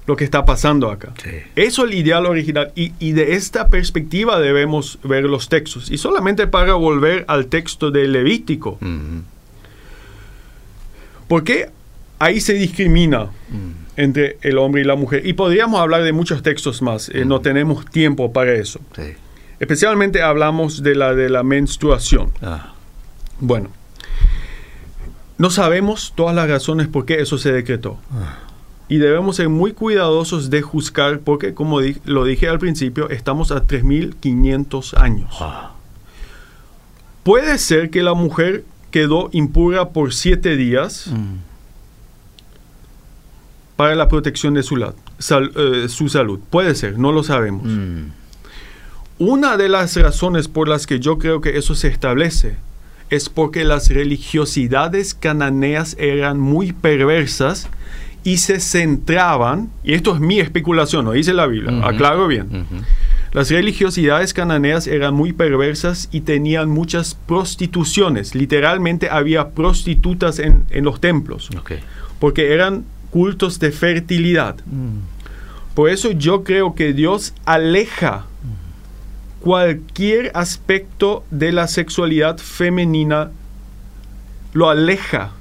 lo 0.06 0.18
que 0.18 0.26
está 0.26 0.44
pasando 0.44 0.92
acá. 0.92 1.14
Eso 1.56 1.86
es 1.86 1.92
el 1.92 1.98
ideal 1.98 2.26
original 2.26 2.74
y, 2.76 3.12
de 3.14 3.36
esta 3.36 3.70
perspectiva 3.70 4.38
debemos 4.42 5.00
ver 5.02 5.24
los 5.24 5.48
textos. 5.48 5.90
Y 5.90 5.98
solamente 5.98 6.46
para 6.46 6.74
volver 6.74 7.24
al 7.30 7.46
texto 7.46 7.90
de 7.90 8.06
Levítico. 8.10 8.78
¿Por 11.30 11.46
qué 11.46 11.70
ahí 12.22 12.40
se 12.40 12.54
discrimina 12.54 13.30
entre 13.98 14.38
el 14.42 14.58
hombre 14.58 14.82
y 14.82 14.86
la 14.86 14.96
mujer? 14.96 15.26
Y 15.26 15.34
podríamos 15.34 15.80
hablar 15.80 16.04
de 16.04 16.14
muchos 16.14 16.44
textos 16.44 16.82
más, 16.82 17.10
eh, 17.10 17.26
no 17.26 17.42
tenemos 17.42 17.86
tiempo 17.86 18.32
para 18.32 18.54
eso. 18.54 18.80
Especialmente 19.60 20.22
hablamos 20.22 20.82
de 20.84 20.96
la 20.96 21.14
de 21.14 21.30
la 21.30 21.44
menstruación. 21.44 22.32
Ah. 22.42 22.74
Bueno, 23.40 23.70
no 25.38 25.50
sabemos 25.50 26.14
todas 26.16 26.36
las 26.36 26.50
razones 26.50 26.88
por 26.88 27.06
qué 27.06 27.22
eso 27.22 27.38
se 27.38 27.52
decretó. 27.52 28.00
Ah 28.12 28.48
y 28.92 28.98
debemos 28.98 29.38
ser 29.38 29.48
muy 29.48 29.72
cuidadosos 29.72 30.50
de 30.50 30.62
juzgar 30.62 31.22
porque, 31.22 31.54
como 31.54 31.80
lo 32.04 32.26
dije 32.26 32.50
al 32.50 32.60
principio, 32.60 33.10
estamos 33.10 33.54
a 33.54 33.66
3.500 33.66 34.98
años. 34.98 35.34
Ah. 35.40 35.72
Puede 37.24 37.58
ser 37.58 37.90
que 37.90 38.04
la 38.04 38.16
mujer 38.16 38.66
quedó 38.92 39.30
impura 39.32 39.92
por 39.92 40.14
siete 40.14 40.58
días 40.58 41.08
mm. 41.08 41.51
Para 43.82 43.96
la 43.96 44.08
protección 44.08 44.54
de 44.54 44.62
su, 44.62 44.78
eh, 44.78 45.90
su, 45.90 46.08
salud. 46.08 46.40
Puede 46.52 46.76
ser, 46.76 47.00
no 47.00 47.12
lo 47.12 47.24
sabemos. 47.24 47.64
Mm. 47.66 48.12
Una 49.18 49.58
de 49.58 49.70
las 49.70 49.96
razones 49.96 50.48
por 50.48 50.68
las 50.68 50.86
que 50.86 51.00
yo 51.00 51.18
creo 51.18 51.42
que 51.42 51.58
eso 51.58 51.74
se 51.74 51.88
establece 51.88 52.58
es 53.10 53.28
porque 53.28 53.64
las 53.64 53.90
religiosidades 53.90 55.16
cananeas 55.16 55.96
eran 55.98 56.40
muy 56.40 56.74
perversas 56.74 57.70
y 58.24 58.38
se 58.38 58.60
centraban, 58.60 59.72
y 59.84 59.96
esto 59.96 60.14
es 60.14 60.22
mi 60.22 60.40
especulación, 60.40 61.06
no 61.06 61.14
dice 61.14 61.34
la 61.34 61.48
Biblia, 61.48 61.84
aclaro 61.84 62.28
bien. 62.28 62.68
Las 63.34 63.50
religiosidades 63.50 64.36
cananeas 64.36 64.86
eran 64.86 65.16
muy 65.16 65.34
perversas 65.34 66.08
y 66.12 66.22
tenían 66.22 66.70
muchas 66.70 67.16
prostituciones. 67.16 68.36
Literalmente 68.36 69.10
había 69.10 69.50
prostitutas 69.50 70.38
en, 70.38 70.68
los 70.72 71.02
templos. 71.02 71.50
Porque 72.20 72.54
eran 72.54 72.86
cultos 73.12 73.60
de 73.60 73.72
fertilidad. 73.72 74.56
Mm. 74.66 75.00
Por 75.76 75.90
eso 75.90 76.12
yo 76.12 76.44
creo 76.44 76.76
que 76.76 76.94
Dios 76.94 77.34
aleja 77.46 78.26
cualquier 79.42 80.32
aspecto 80.34 81.24
de 81.32 81.52
la 81.52 81.68
sexualidad 81.68 82.38
femenina, 82.38 83.32
lo 84.54 84.70
aleja 84.70 85.32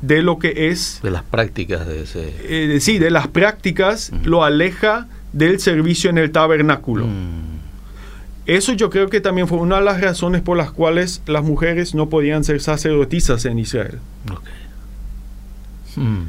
de 0.00 0.22
lo 0.22 0.38
que 0.38 0.70
es... 0.70 1.00
De 1.02 1.10
las 1.10 1.22
prácticas 1.22 1.86
de 1.86 2.02
ese... 2.02 2.34
Eh, 2.44 2.80
sí, 2.80 2.98
de 2.98 3.10
las 3.10 3.28
prácticas 3.28 4.10
lo 4.24 4.44
aleja 4.44 5.06
del 5.32 5.60
servicio 5.60 6.10
en 6.10 6.18
el 6.18 6.32
tabernáculo. 6.32 7.06
Mm. 7.06 7.58
Eso 8.46 8.72
yo 8.72 8.88
creo 8.88 9.10
que 9.10 9.20
también 9.20 9.46
fue 9.46 9.58
una 9.58 9.76
de 9.76 9.82
las 9.82 10.00
razones 10.00 10.40
por 10.40 10.56
las 10.56 10.70
cuales 10.70 11.20
las 11.26 11.44
mujeres 11.44 11.94
no 11.94 12.08
podían 12.08 12.44
ser 12.44 12.62
sacerdotisas 12.62 13.44
en 13.44 13.58
Israel. 13.58 13.98
Hmm. 15.94 16.28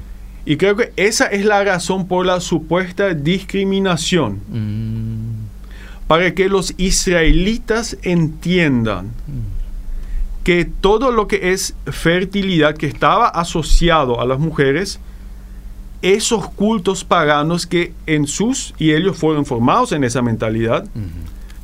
Y 0.50 0.58
creo 0.58 0.76
que 0.76 0.92
esa 0.98 1.28
es 1.28 1.46
la 1.46 1.64
razón 1.64 2.08
por 2.08 2.26
la 2.26 2.42
supuesta 2.42 3.14
discriminación. 3.14 4.42
Mm. 4.50 5.48
Para 6.08 6.34
que 6.34 6.50
los 6.50 6.74
israelitas 6.78 7.98
entiendan. 8.02 9.06
Mm 9.28 9.60
que 10.50 10.66
todo 10.66 11.12
lo 11.12 11.28
que 11.28 11.52
es 11.52 11.76
fertilidad 11.86 12.76
que 12.76 12.88
estaba 12.88 13.28
asociado 13.28 14.20
a 14.20 14.26
las 14.26 14.40
mujeres, 14.40 15.00
esos 16.02 16.50
cultos 16.50 17.04
paganos 17.04 17.68
que 17.68 17.94
en 18.08 18.26
sus, 18.26 18.74
y 18.80 18.94
ellos 18.94 19.16
fueron 19.16 19.46
formados 19.46 19.92
en 19.92 20.04
esa 20.04 20.24
mentalidad, 20.24 20.88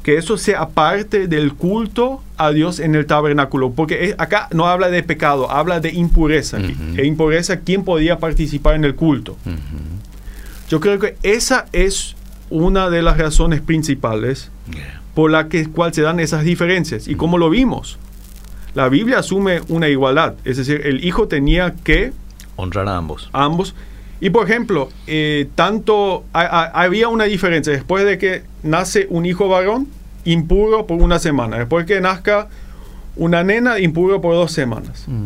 que 0.05 0.17
eso 0.17 0.37
sea 0.37 0.69
parte 0.69 1.27
del 1.27 1.55
culto 1.55 2.21
a 2.37 2.51
Dios 2.51 2.79
en 2.79 2.93
el 2.93 3.07
tabernáculo, 3.07 3.71
porque 3.71 4.13
acá 4.19 4.49
no 4.51 4.67
habla 4.67 4.91
de 4.91 5.01
pecado, 5.01 5.49
habla 5.49 5.79
de 5.79 5.93
impureza. 5.93 6.59
E 6.95 7.07
impureza, 7.07 7.61
¿quién 7.61 7.83
podía 7.83 8.19
participar 8.19 8.75
en 8.75 8.85
el 8.85 8.93
culto? 8.93 9.35
Yo 10.69 10.79
creo 10.79 10.99
que 10.99 11.17
esa 11.23 11.65
es 11.73 12.15
una 12.51 12.91
de 12.91 13.01
las 13.01 13.17
razones 13.17 13.61
principales 13.61 14.51
por 15.15 15.31
la 15.31 15.49
que 15.49 15.65
cual 15.71 15.91
se 15.91 16.03
dan 16.03 16.19
esas 16.19 16.43
diferencias. 16.43 17.07
Y 17.07 17.15
como 17.15 17.39
lo 17.39 17.49
vimos, 17.49 17.97
la 18.75 18.89
Biblia 18.89 19.17
asume 19.17 19.61
una 19.69 19.89
igualdad, 19.89 20.35
es 20.45 20.57
decir, 20.57 20.81
el 20.85 21.03
hijo 21.03 21.27
tenía 21.27 21.73
que 21.83 22.13
honrar 22.57 22.87
a 22.89 22.97
ambos. 22.97 23.31
ambos. 23.33 23.73
Y 24.21 24.29
por 24.29 24.49
ejemplo, 24.49 24.89
eh, 25.07 25.47
tanto 25.55 26.23
había 26.33 27.09
una 27.09 27.25
diferencia 27.25 27.73
después 27.73 28.05
de 28.05 28.17
que 28.17 28.43
nace 28.63 29.07
un 29.09 29.25
hijo 29.25 29.47
varón 29.49 29.87
impuro 30.23 30.87
por 30.87 31.01
una 31.01 31.19
semana, 31.19 31.57
después 31.57 31.85
que 31.85 31.99
nazca 32.01 32.47
una 33.15 33.43
nena 33.43 33.79
impuro 33.79 34.21
por 34.21 34.33
dos 34.33 34.51
semanas. 34.51 35.03
Mm. 35.07 35.25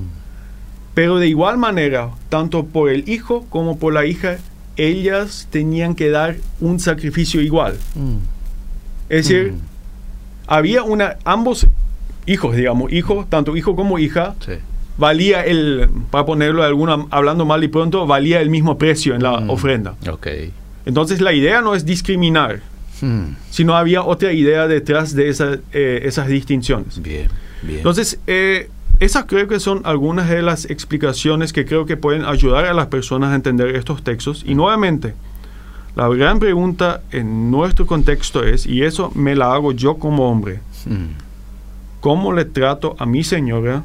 Pero 0.95 1.17
de 1.19 1.27
igual 1.27 1.57
manera, 1.57 2.09
tanto 2.29 2.65
por 2.65 2.89
el 2.89 3.07
hijo 3.07 3.45
como 3.49 3.77
por 3.77 3.93
la 3.93 4.05
hija, 4.05 4.37
ellas 4.75 5.47
tenían 5.51 5.95
que 5.95 6.09
dar 6.09 6.35
un 6.59 6.79
sacrificio 6.79 7.41
igual. 7.41 7.77
Mm. 7.95 8.17
Es 9.09 9.27
decir, 9.27 9.53
Mm. 9.53 9.59
había 10.47 10.83
una, 10.83 11.17
ambos 11.25 11.67
hijos, 12.25 12.55
digamos, 12.55 12.91
hijos, 12.91 13.29
tanto 13.29 13.55
hijo 13.55 13.75
como 13.75 13.97
hija, 13.99 14.35
Sí. 14.43 14.53
Valía 14.99 15.43
el, 15.45 15.89
para 16.11 16.25
ponerlo 16.25 16.61
de 16.61 16.67
alguna, 16.67 17.05
hablando 17.09 17.45
mal 17.45 17.63
y 17.63 17.67
pronto, 17.69 18.05
valía 18.05 18.41
el 18.41 18.49
mismo 18.49 18.77
precio 18.77 19.15
en 19.15 19.23
la 19.23 19.39
Mm. 19.39 19.49
ofrenda. 19.49 19.95
Ok. 20.11 20.27
Entonces 20.85 21.21
la 21.21 21.33
idea 21.33 21.61
no 21.61 21.73
es 21.73 21.85
discriminar, 21.85 22.59
Mm. 23.01 23.35
sino 23.49 23.75
había 23.75 24.03
otra 24.03 24.33
idea 24.33 24.67
detrás 24.67 25.15
de 25.15 25.29
esa, 25.29 25.57
eh, 25.73 26.01
esas 26.03 26.27
distinciones. 26.27 27.01
Bien, 27.01 27.27
bien. 27.63 27.77
Entonces, 27.77 28.19
eh, 28.27 28.69
esas 28.99 29.23
creo 29.25 29.47
que 29.47 29.59
son 29.61 29.81
algunas 29.85 30.29
de 30.29 30.41
las 30.41 30.65
explicaciones 30.69 31.53
que 31.53 31.63
creo 31.65 31.85
que 31.85 31.95
pueden 31.95 32.25
ayudar 32.25 32.65
a 32.65 32.73
las 32.73 32.87
personas 32.87 33.31
a 33.31 33.35
entender 33.35 33.75
estos 33.77 34.03
textos. 34.03 34.43
Y 34.45 34.53
nuevamente, 34.55 35.13
la 35.95 36.09
gran 36.09 36.39
pregunta 36.39 37.01
en 37.11 37.49
nuestro 37.51 37.85
contexto 37.85 38.43
es, 38.43 38.65
y 38.65 38.83
eso 38.83 39.11
me 39.15 39.35
la 39.35 39.53
hago 39.53 39.71
yo 39.71 39.95
como 39.95 40.29
hombre, 40.29 40.59
Mm. 40.85 41.15
¿cómo 42.01 42.33
le 42.33 42.45
trato 42.45 42.95
a 42.99 43.05
mi 43.05 43.23
señora 43.23 43.83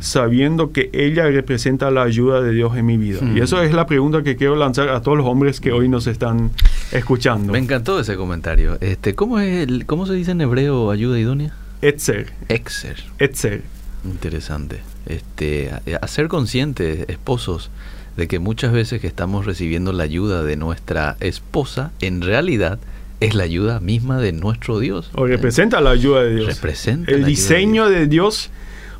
sabiendo 0.00 0.72
que 0.72 0.90
ella 0.92 1.26
representa 1.26 1.90
la 1.90 2.02
ayuda 2.02 2.40
de 2.40 2.52
Dios 2.52 2.76
en 2.76 2.86
mi 2.86 2.96
vida? 2.96 3.20
Mm. 3.22 3.36
Y 3.36 3.40
eso 3.40 3.62
es 3.62 3.72
la 3.72 3.86
pregunta 3.86 4.22
que 4.22 4.36
quiero 4.36 4.56
lanzar 4.56 4.88
a 4.88 5.02
todos 5.02 5.18
los 5.18 5.26
hombres 5.26 5.60
que 5.60 5.72
hoy 5.72 5.88
nos 5.88 6.06
están 6.06 6.50
escuchando. 6.92 7.52
Me 7.52 7.58
encantó 7.58 7.98
ese 8.00 8.16
comentario. 8.16 8.78
Este, 8.80 9.14
¿cómo, 9.14 9.38
es 9.38 9.68
el, 9.68 9.86
¿Cómo 9.86 10.06
se 10.06 10.14
dice 10.14 10.32
en 10.32 10.40
hebreo 10.40 10.90
ayuda 10.90 11.18
idónea? 11.18 11.54
Etzer, 11.82 12.32
Exer. 12.48 13.04
etzer. 13.18 13.62
Interesante. 14.04 14.80
Este, 15.06 15.70
ser 16.06 16.28
conscientes, 16.28 17.04
esposos, 17.08 17.70
de 18.16 18.28
que 18.28 18.38
muchas 18.38 18.72
veces 18.72 19.00
que 19.00 19.06
estamos 19.06 19.46
recibiendo 19.46 19.92
la 19.92 20.04
ayuda 20.04 20.42
de 20.42 20.56
nuestra 20.56 21.16
esposa, 21.20 21.92
en 22.00 22.22
realidad 22.22 22.78
es 23.20 23.34
la 23.34 23.44
ayuda 23.44 23.80
misma 23.80 24.20
de 24.20 24.32
nuestro 24.32 24.78
Dios. 24.78 25.10
O 25.14 25.26
representa 25.26 25.80
la 25.80 25.90
ayuda 25.90 26.22
de 26.22 26.36
Dios. 26.36 26.46
Representa 26.46 27.10
El 27.10 27.24
diseño 27.24 27.88
de 27.88 28.06
Dios. 28.06 28.50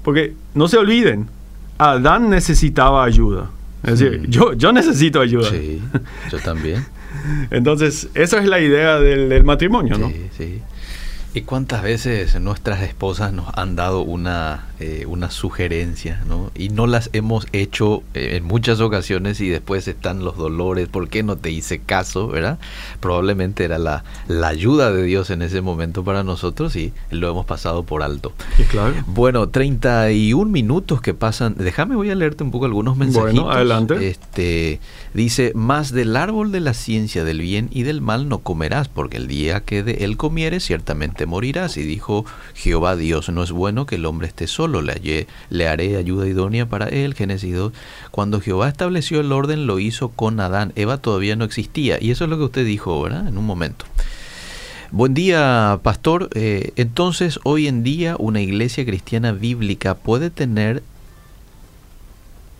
Porque 0.07 0.35
no 0.55 0.69
se 0.69 0.79
olviden, 0.79 1.27
Adán 1.79 2.31
necesitaba 2.31 3.03
ayuda. 3.05 3.51
Es 3.83 3.99
decir, 3.99 4.21
Mm. 4.21 4.31
yo, 4.31 4.53
yo 4.53 4.71
necesito 4.73 5.21
ayuda. 5.21 5.51
Sí, 5.51 5.83
yo 6.31 6.39
también. 6.39 6.87
Entonces, 7.51 8.09
esa 8.15 8.39
es 8.39 8.47
la 8.47 8.61
idea 8.61 9.01
del, 9.01 9.29
del 9.29 9.43
matrimonio, 9.43 9.99
¿no? 9.99 10.09
Sí, 10.09 10.27
sí. 10.37 10.63
¿Y 11.37 11.43
cuántas 11.43 11.83
veces 11.83 12.41
nuestras 12.41 12.81
esposas 12.81 13.31
nos 13.31 13.49
han 13.59 13.77
dado 13.77 14.01
una, 14.01 14.69
eh, 14.81 15.05
una 15.07 15.31
sugerencia, 15.31 16.23
¿no? 16.27 16.51
Y 16.55 16.71
no 16.71 16.87
las 16.87 17.11
hemos 17.13 17.47
hecho 17.53 18.03
eh, 18.15 18.37
en 18.37 18.45
muchas 18.45 18.81
ocasiones 18.81 19.39
y 19.43 19.51
después 19.51 19.87
están 19.87 20.25
los 20.25 20.39
dolores, 20.39 20.89
¿por 20.89 21.11
qué 21.11 21.23
no 21.23 21.37
te 21.37 21.51
hice 21.51 21.79
caso, 21.79 22.29
verdad? 22.29 22.59
Probablemente 23.01 23.65
era 23.65 23.77
la, 23.77 24.03
la 24.29 24.49
ayuda 24.49 24.91
de 24.91 25.03
Dios 25.03 25.29
en 25.29 25.43
ese 25.43 25.61
momento 25.61 26.03
para 26.05 26.25
nosotros 26.25 26.75
y 26.75 26.95
lo 27.11 27.29
hemos 27.29 27.45
pasado 27.45 27.83
por 27.83 28.03
alto. 28.03 28.33
Y 28.59 28.63
claro. 28.63 28.95
Bueno, 29.07 29.51
31 29.51 30.51
minutos 30.51 31.03
que 31.03 31.13
pasan. 31.13 31.57
Déjame, 31.59 31.97
voy 31.97 32.09
a 32.09 32.15
leerte 32.15 32.45
un 32.45 32.51
poco 32.51 32.65
algunos 32.65 32.97
mensajitos. 32.97 33.35
Bueno, 33.35 33.51
adelante. 33.51 34.09
Este, 34.09 34.81
dice, 35.13 35.53
más 35.55 35.93
del 35.93 36.17
árbol 36.17 36.51
de 36.51 36.61
la 36.61 36.73
ciencia 36.73 37.25
del 37.25 37.43
bien 37.43 37.69
y 37.73 37.83
del 37.83 38.01
mal 38.01 38.27
no 38.27 38.39
comerás, 38.39 38.89
porque 38.89 39.19
el 39.19 39.29
día 39.29 39.61
que 39.61 39.83
de 39.83 40.05
él 40.05 40.17
comieres 40.17 40.65
ciertamente 40.65 41.26
morirás. 41.27 41.77
Y 41.77 41.83
dijo 41.83 42.25
Jehová 42.55 42.97
Dios, 42.97 43.29
no 43.29 43.43
es 43.43 43.53
bueno 43.53 43.85
que 43.87 43.97
el 43.97 44.07
hombre 44.07 44.29
esté 44.29 44.47
solo, 44.47 44.81
le, 44.83 44.95
hallé- 44.95 45.27
le 45.51 45.69
haré 45.69 45.97
ayuda 45.97 46.27
idónea 46.27 46.67
para 46.67 46.87
él. 46.89 47.15
Génesis 47.15 47.55
2. 47.55 47.73
Cuando 48.11 48.41
Jehová 48.41 48.69
estableció 48.69 49.21
el 49.21 49.33
orden, 49.33 49.67
lo 49.67 49.79
hizo 49.79 50.09
con 50.09 50.41
Adán. 50.41 50.73
Eva 50.77 50.99
todavía 50.99 51.37
no 51.37 51.45
existía. 51.45 51.99
Y 52.01 52.11
eso 52.11 52.25
es 52.25 52.31
lo 52.31 52.39
que 52.39 52.45
usted 52.45 52.65
dijo, 52.65 53.01
¿verdad? 53.03 53.29
En 53.29 53.37
un 53.39 53.45
momento. 53.47 53.85
Buen 54.93 55.15
día, 55.15 55.81
pastor. 55.83 56.31
Eh, 56.35 56.71
entonces, 56.77 57.41
hoy 57.43 57.67
en 57.67 57.83
día, 57.83 58.15
una 58.19 58.41
iglesia 58.41 58.85
cristiana 58.87 59.33
bíblica 59.33 59.95
puede 59.97 60.31
tener 60.31 60.83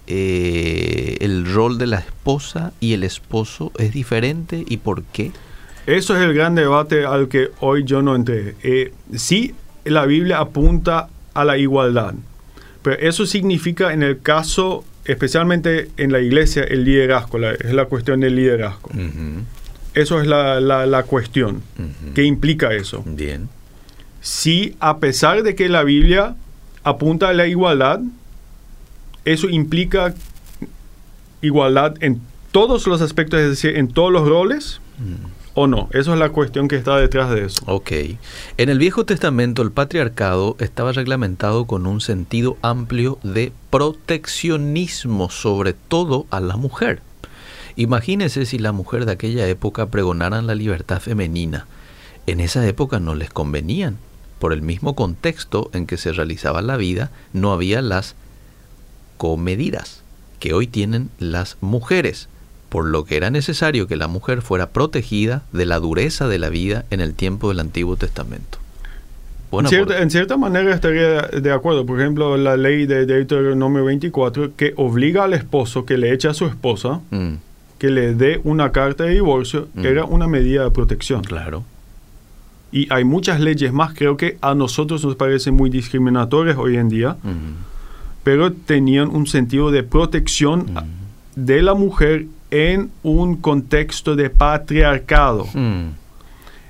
eh, 0.09 1.17
el 1.21 1.53
rol 1.53 1.79
de 1.79 1.87
la 1.87 1.99
esposa 1.99 2.73
y 2.81 2.93
el 2.93 3.03
esposo 3.05 3.73
es 3.79 3.93
diferente 3.93 4.65
y 4.69 4.77
por 4.79 5.03
qué? 5.05 5.33
Eso 5.87 6.17
es 6.17 6.23
el 6.23 6.35
gran 6.35 6.55
debate 6.55 7.05
al 7.07 7.29
que 7.29 7.51
hoy 7.61 7.85
yo 7.85 8.03
no 8.03 8.15
entré. 8.17 8.55
Eh, 8.63 8.93
sí, 9.15 9.55
la 9.85 10.05
Biblia 10.07 10.39
apunta 10.41 11.09
a 11.35 11.45
la 11.45 11.57
igualdad, 11.59 12.15
pero 12.83 12.97
eso 12.99 13.25
significa 13.27 13.93
en 13.93 14.03
el 14.03 14.21
caso, 14.21 14.85
especialmente 15.05 15.91
en 15.97 16.11
la 16.13 16.21
iglesia, 16.21 16.65
el 16.65 16.85
liderazgo, 16.85 17.39
la- 17.39 17.53
es 17.53 17.73
la 17.73 17.85
cuestión 17.85 18.21
del 18.21 18.35
liderazgo. 18.37 18.91
Eso 19.95 20.21
es 20.21 20.27
la, 20.27 20.61
la- 20.61 20.87
la 20.87 21.05
cuestión. 21.05 21.63
ujú. 21.79 22.15
¿Qué 22.15 22.25
implica 22.25 22.73
eso? 22.75 23.03
Bien. 23.07 23.49
Si 24.21 24.75
a 24.81 24.99
pesar 24.99 25.43
de 25.45 25.55
que 25.55 25.69
la 25.69 25.85
Biblia 25.85 26.35
apunta 26.83 27.29
a 27.29 27.33
la 27.33 27.47
igualdad, 27.47 28.01
eso 29.25 29.49
implica 29.49 30.15
igualdad 31.43 31.95
en 32.01 32.21
todos 32.51 32.87
los 32.87 33.01
aspectos, 33.03 33.39
es 33.41 33.49
decir, 33.51 33.77
en 33.77 33.89
todos 33.89 34.13
los 34.13 34.27
roles, 34.29 34.81
Mm. 34.99 35.27
O 35.57 35.67
no. 35.67 35.89
Eso 35.93 36.13
es 36.13 36.19
la 36.21 36.29
cuestión 36.29 36.69
que 36.69 36.77
está 36.77 36.97
detrás 36.99 37.31
de 37.31 37.47
eso. 37.47 37.63
Ok. 37.67 37.91
En 38.59 38.69
el 38.69 38.79
Viejo 38.79 39.07
Testamento 39.07 39.63
el 39.63 39.73
patriarcado 39.73 40.55
estaba 40.61 40.93
reglamentado 40.93 41.65
con 41.65 41.87
un 41.87 42.03
sentido 42.03 42.59
amplio 42.61 43.19
de 43.23 43.53
proteccionismo, 43.71 45.31
sobre 45.31 45.73
todo 45.73 46.27
a 46.31 46.41
la 46.41 46.57
mujer. 46.57 47.01
Imagínese 47.75 48.45
si 48.45 48.59
la 48.59 48.73
mujer 48.73 49.07
de 49.07 49.13
aquella 49.13 49.49
época 49.49 49.87
pregonaran 49.87 50.47
la 50.47 50.55
libertad 50.55 51.01
femenina. 51.01 51.67
En 52.27 52.41
esa 52.41 52.67
época 52.67 53.01
no 53.01 53.15
les 53.15 53.31
convenían. 53.31 53.97
Por 54.39 54.53
el 54.53 54.61
mismo 54.61 54.95
contexto 54.95 55.71
en 55.73 55.87
que 55.87 55.97
se 55.97 56.13
realizaba 56.13 56.61
la 56.61 56.77
vida, 56.77 57.11
no 57.33 57.53
había 57.53 57.81
las 57.81 58.15
comedidas 59.17 60.03
que 60.39 60.53
hoy 60.53 60.67
tienen 60.67 61.09
las 61.19 61.57
mujeres, 61.63 62.29
por 62.69 62.85
lo 62.87 63.05
que 63.05 63.17
era 63.17 63.31
necesario 63.31 63.87
que 63.87 63.97
la 63.97 64.09
mujer 64.09 64.43
fuera 64.43 64.71
protegida 64.71 65.43
de 65.53 65.67
la 65.67 65.79
dureza 65.79 66.29
de 66.29 66.39
la 66.39 66.49
vida 66.49 66.85
en 66.91 67.01
el 67.01 67.15
tiempo 67.15 67.49
del 67.49 67.61
Antiguo 67.61 67.97
Testamento. 67.97 68.59
En 69.53 69.67
cierta, 69.69 69.95
por- 69.95 70.03
en 70.03 70.11
cierta 70.11 70.37
manera 70.37 70.75
estaría 70.75 71.23
de 71.23 71.53
acuerdo. 71.53 71.87
Por 71.87 72.01
ejemplo, 72.01 72.37
la 72.37 72.57
ley 72.57 72.85
de 72.87 73.07
Deuteronomio 73.07 73.85
24 73.85 74.55
que 74.57 74.75
obliga 74.77 75.25
al 75.25 75.33
esposo 75.35 75.85
que 75.87 75.97
le 75.97 76.13
eche 76.13 76.29
a 76.29 76.35
su 76.35 76.47
esposa 76.47 77.01
Mm, 77.11 77.35
que 77.79 77.91
le 77.91 78.15
dé 78.15 78.41
una 78.45 78.73
carta 78.73 79.05
de 79.05 79.11
divorcio 79.15 79.69
Mm. 79.75 79.87
era 79.87 80.05
una 80.05 80.27
medida 80.27 80.65
de 80.65 80.71
protección. 80.73 81.23
claro. 81.23 81.65
Y 82.73 82.93
hay 82.93 83.05
muchas 83.05 83.41
leyes 83.41 83.73
más, 83.73 83.95
creo 83.95 84.17
que 84.17 84.37
a 84.43 84.55
nosotros 84.55 85.05
nos 85.05 85.15
parecen 85.15 85.55
muy 85.55 85.71
discriminatorias 85.71 86.59
hoy 86.59 86.77
en 86.77 86.89
día, 86.89 87.17
Mm, 87.23 87.55
pero 88.25 88.53
tenían 88.53 89.09
un 89.09 89.27
sentido 89.29 89.71
de 89.71 89.85
protección 89.85 90.67
de 91.37 91.63
la 91.63 91.75
mujer 91.75 92.27
en 92.73 92.91
un 93.03 93.37
contexto 93.37 94.17
de 94.17 94.31
patriarcado. 94.31 95.47
mm, 95.53 95.89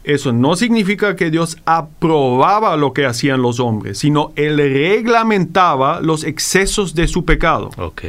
Eso 0.05 0.33
no 0.33 0.55
significa 0.55 1.17
que 1.17 1.31
Dios 1.33 1.57
aprobaba 1.65 2.77
lo 2.77 2.93
que 2.93 3.07
hacían 3.07 3.43
los 3.43 3.59
hombres, 3.59 3.99
sino 3.99 4.33
Él 4.37 4.57
reglamentaba 4.59 6.01
los 6.01 6.23
excesos 6.25 6.95
de 6.95 7.09
su 7.09 7.25
pecado. 7.25 7.71
ok. 7.77 8.03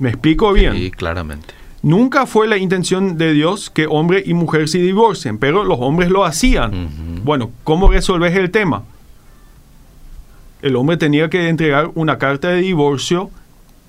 ¿Me 0.00 0.08
explico 0.08 0.52
bien? 0.52 0.72
Sí, 0.74 0.90
claramente. 0.90 1.54
Nunca 1.82 2.26
fue 2.26 2.48
la 2.48 2.56
intención 2.56 3.16
de 3.18 3.32
Dios 3.32 3.70
que 3.70 3.86
hombre 3.86 4.22
y 4.26 4.32
mujer 4.34 4.68
se 4.68 4.78
divorcien, 4.78 5.38
pero 5.38 5.62
los 5.64 5.78
hombres 5.80 6.10
lo 6.10 6.24
hacían. 6.24 7.22
Bueno, 7.22 7.50
¿cómo 7.64 7.88
resolves 7.88 8.34
el 8.36 8.50
tema? 8.50 8.82
El 10.62 10.76
hombre 10.76 10.96
tenía 10.96 11.30
que 11.30 11.48
entregar 11.48 11.90
una 11.94 12.18
carta 12.18 12.48
de 12.48 12.60
divorcio 12.60 13.30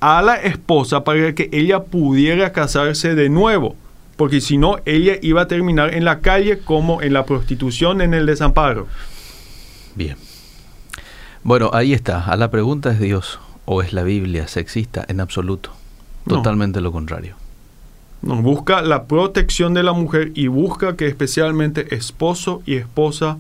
a 0.01 0.21
la 0.21 0.35
esposa 0.35 1.03
para 1.03 1.33
que 1.33 1.49
ella 1.53 1.83
pudiera 1.83 2.51
casarse 2.51 3.15
de 3.15 3.29
nuevo, 3.29 3.75
porque 4.17 4.41
si 4.41 4.57
no, 4.57 4.77
ella 4.85 5.13
iba 5.21 5.43
a 5.43 5.47
terminar 5.47 5.93
en 5.93 6.03
la 6.03 6.19
calle 6.19 6.59
como 6.59 7.01
en 7.01 7.13
la 7.13 7.25
prostitución, 7.25 8.01
en 8.01 8.13
el 8.13 8.25
desamparo. 8.25 8.87
Bien. 9.95 10.17
Bueno, 11.43 11.69
ahí 11.73 11.93
está. 11.93 12.25
A 12.25 12.35
la 12.35 12.51
pregunta 12.51 12.91
es 12.91 12.99
Dios 12.99 13.39
o 13.65 13.81
es 13.81 13.93
la 13.93 14.03
Biblia 14.03 14.47
sexista 14.47 15.05
en 15.07 15.21
absoluto. 15.21 15.71
No. 16.25 16.37
Totalmente 16.37 16.81
lo 16.81 16.91
contrario. 16.91 17.35
No, 18.21 18.41
busca 18.41 18.81
la 18.81 19.05
protección 19.05 19.73
de 19.73 19.81
la 19.81 19.93
mujer 19.93 20.31
y 20.35 20.47
busca 20.47 20.95
que 20.95 21.07
especialmente 21.07 21.95
esposo 21.95 22.61
y 22.65 22.75
esposa 22.75 23.37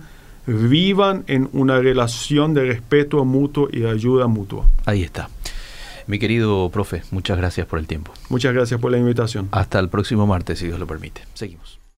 vivan 0.47 1.23
en 1.27 1.49
una 1.53 1.79
relación 1.79 2.53
de 2.53 2.65
respeto 2.65 3.23
mutuo 3.23 3.69
y 3.71 3.81
de 3.81 3.89
ayuda 3.91 4.27
mutua. 4.27 4.65
Ahí 4.85 5.03
está. 5.03 5.29
Mi 6.07 6.19
querido 6.19 6.69
profe, 6.69 7.03
muchas 7.11 7.37
gracias 7.37 7.67
por 7.67 7.79
el 7.79 7.87
tiempo. 7.87 8.11
Muchas 8.29 8.53
gracias 8.53 8.79
por 8.79 8.91
la 8.91 8.97
invitación. 8.97 9.49
Hasta 9.51 9.79
el 9.79 9.89
próximo 9.89 10.27
martes, 10.27 10.59
si 10.59 10.67
Dios 10.67 10.79
lo 10.79 10.87
permite. 10.87 11.21
Seguimos. 11.33 11.80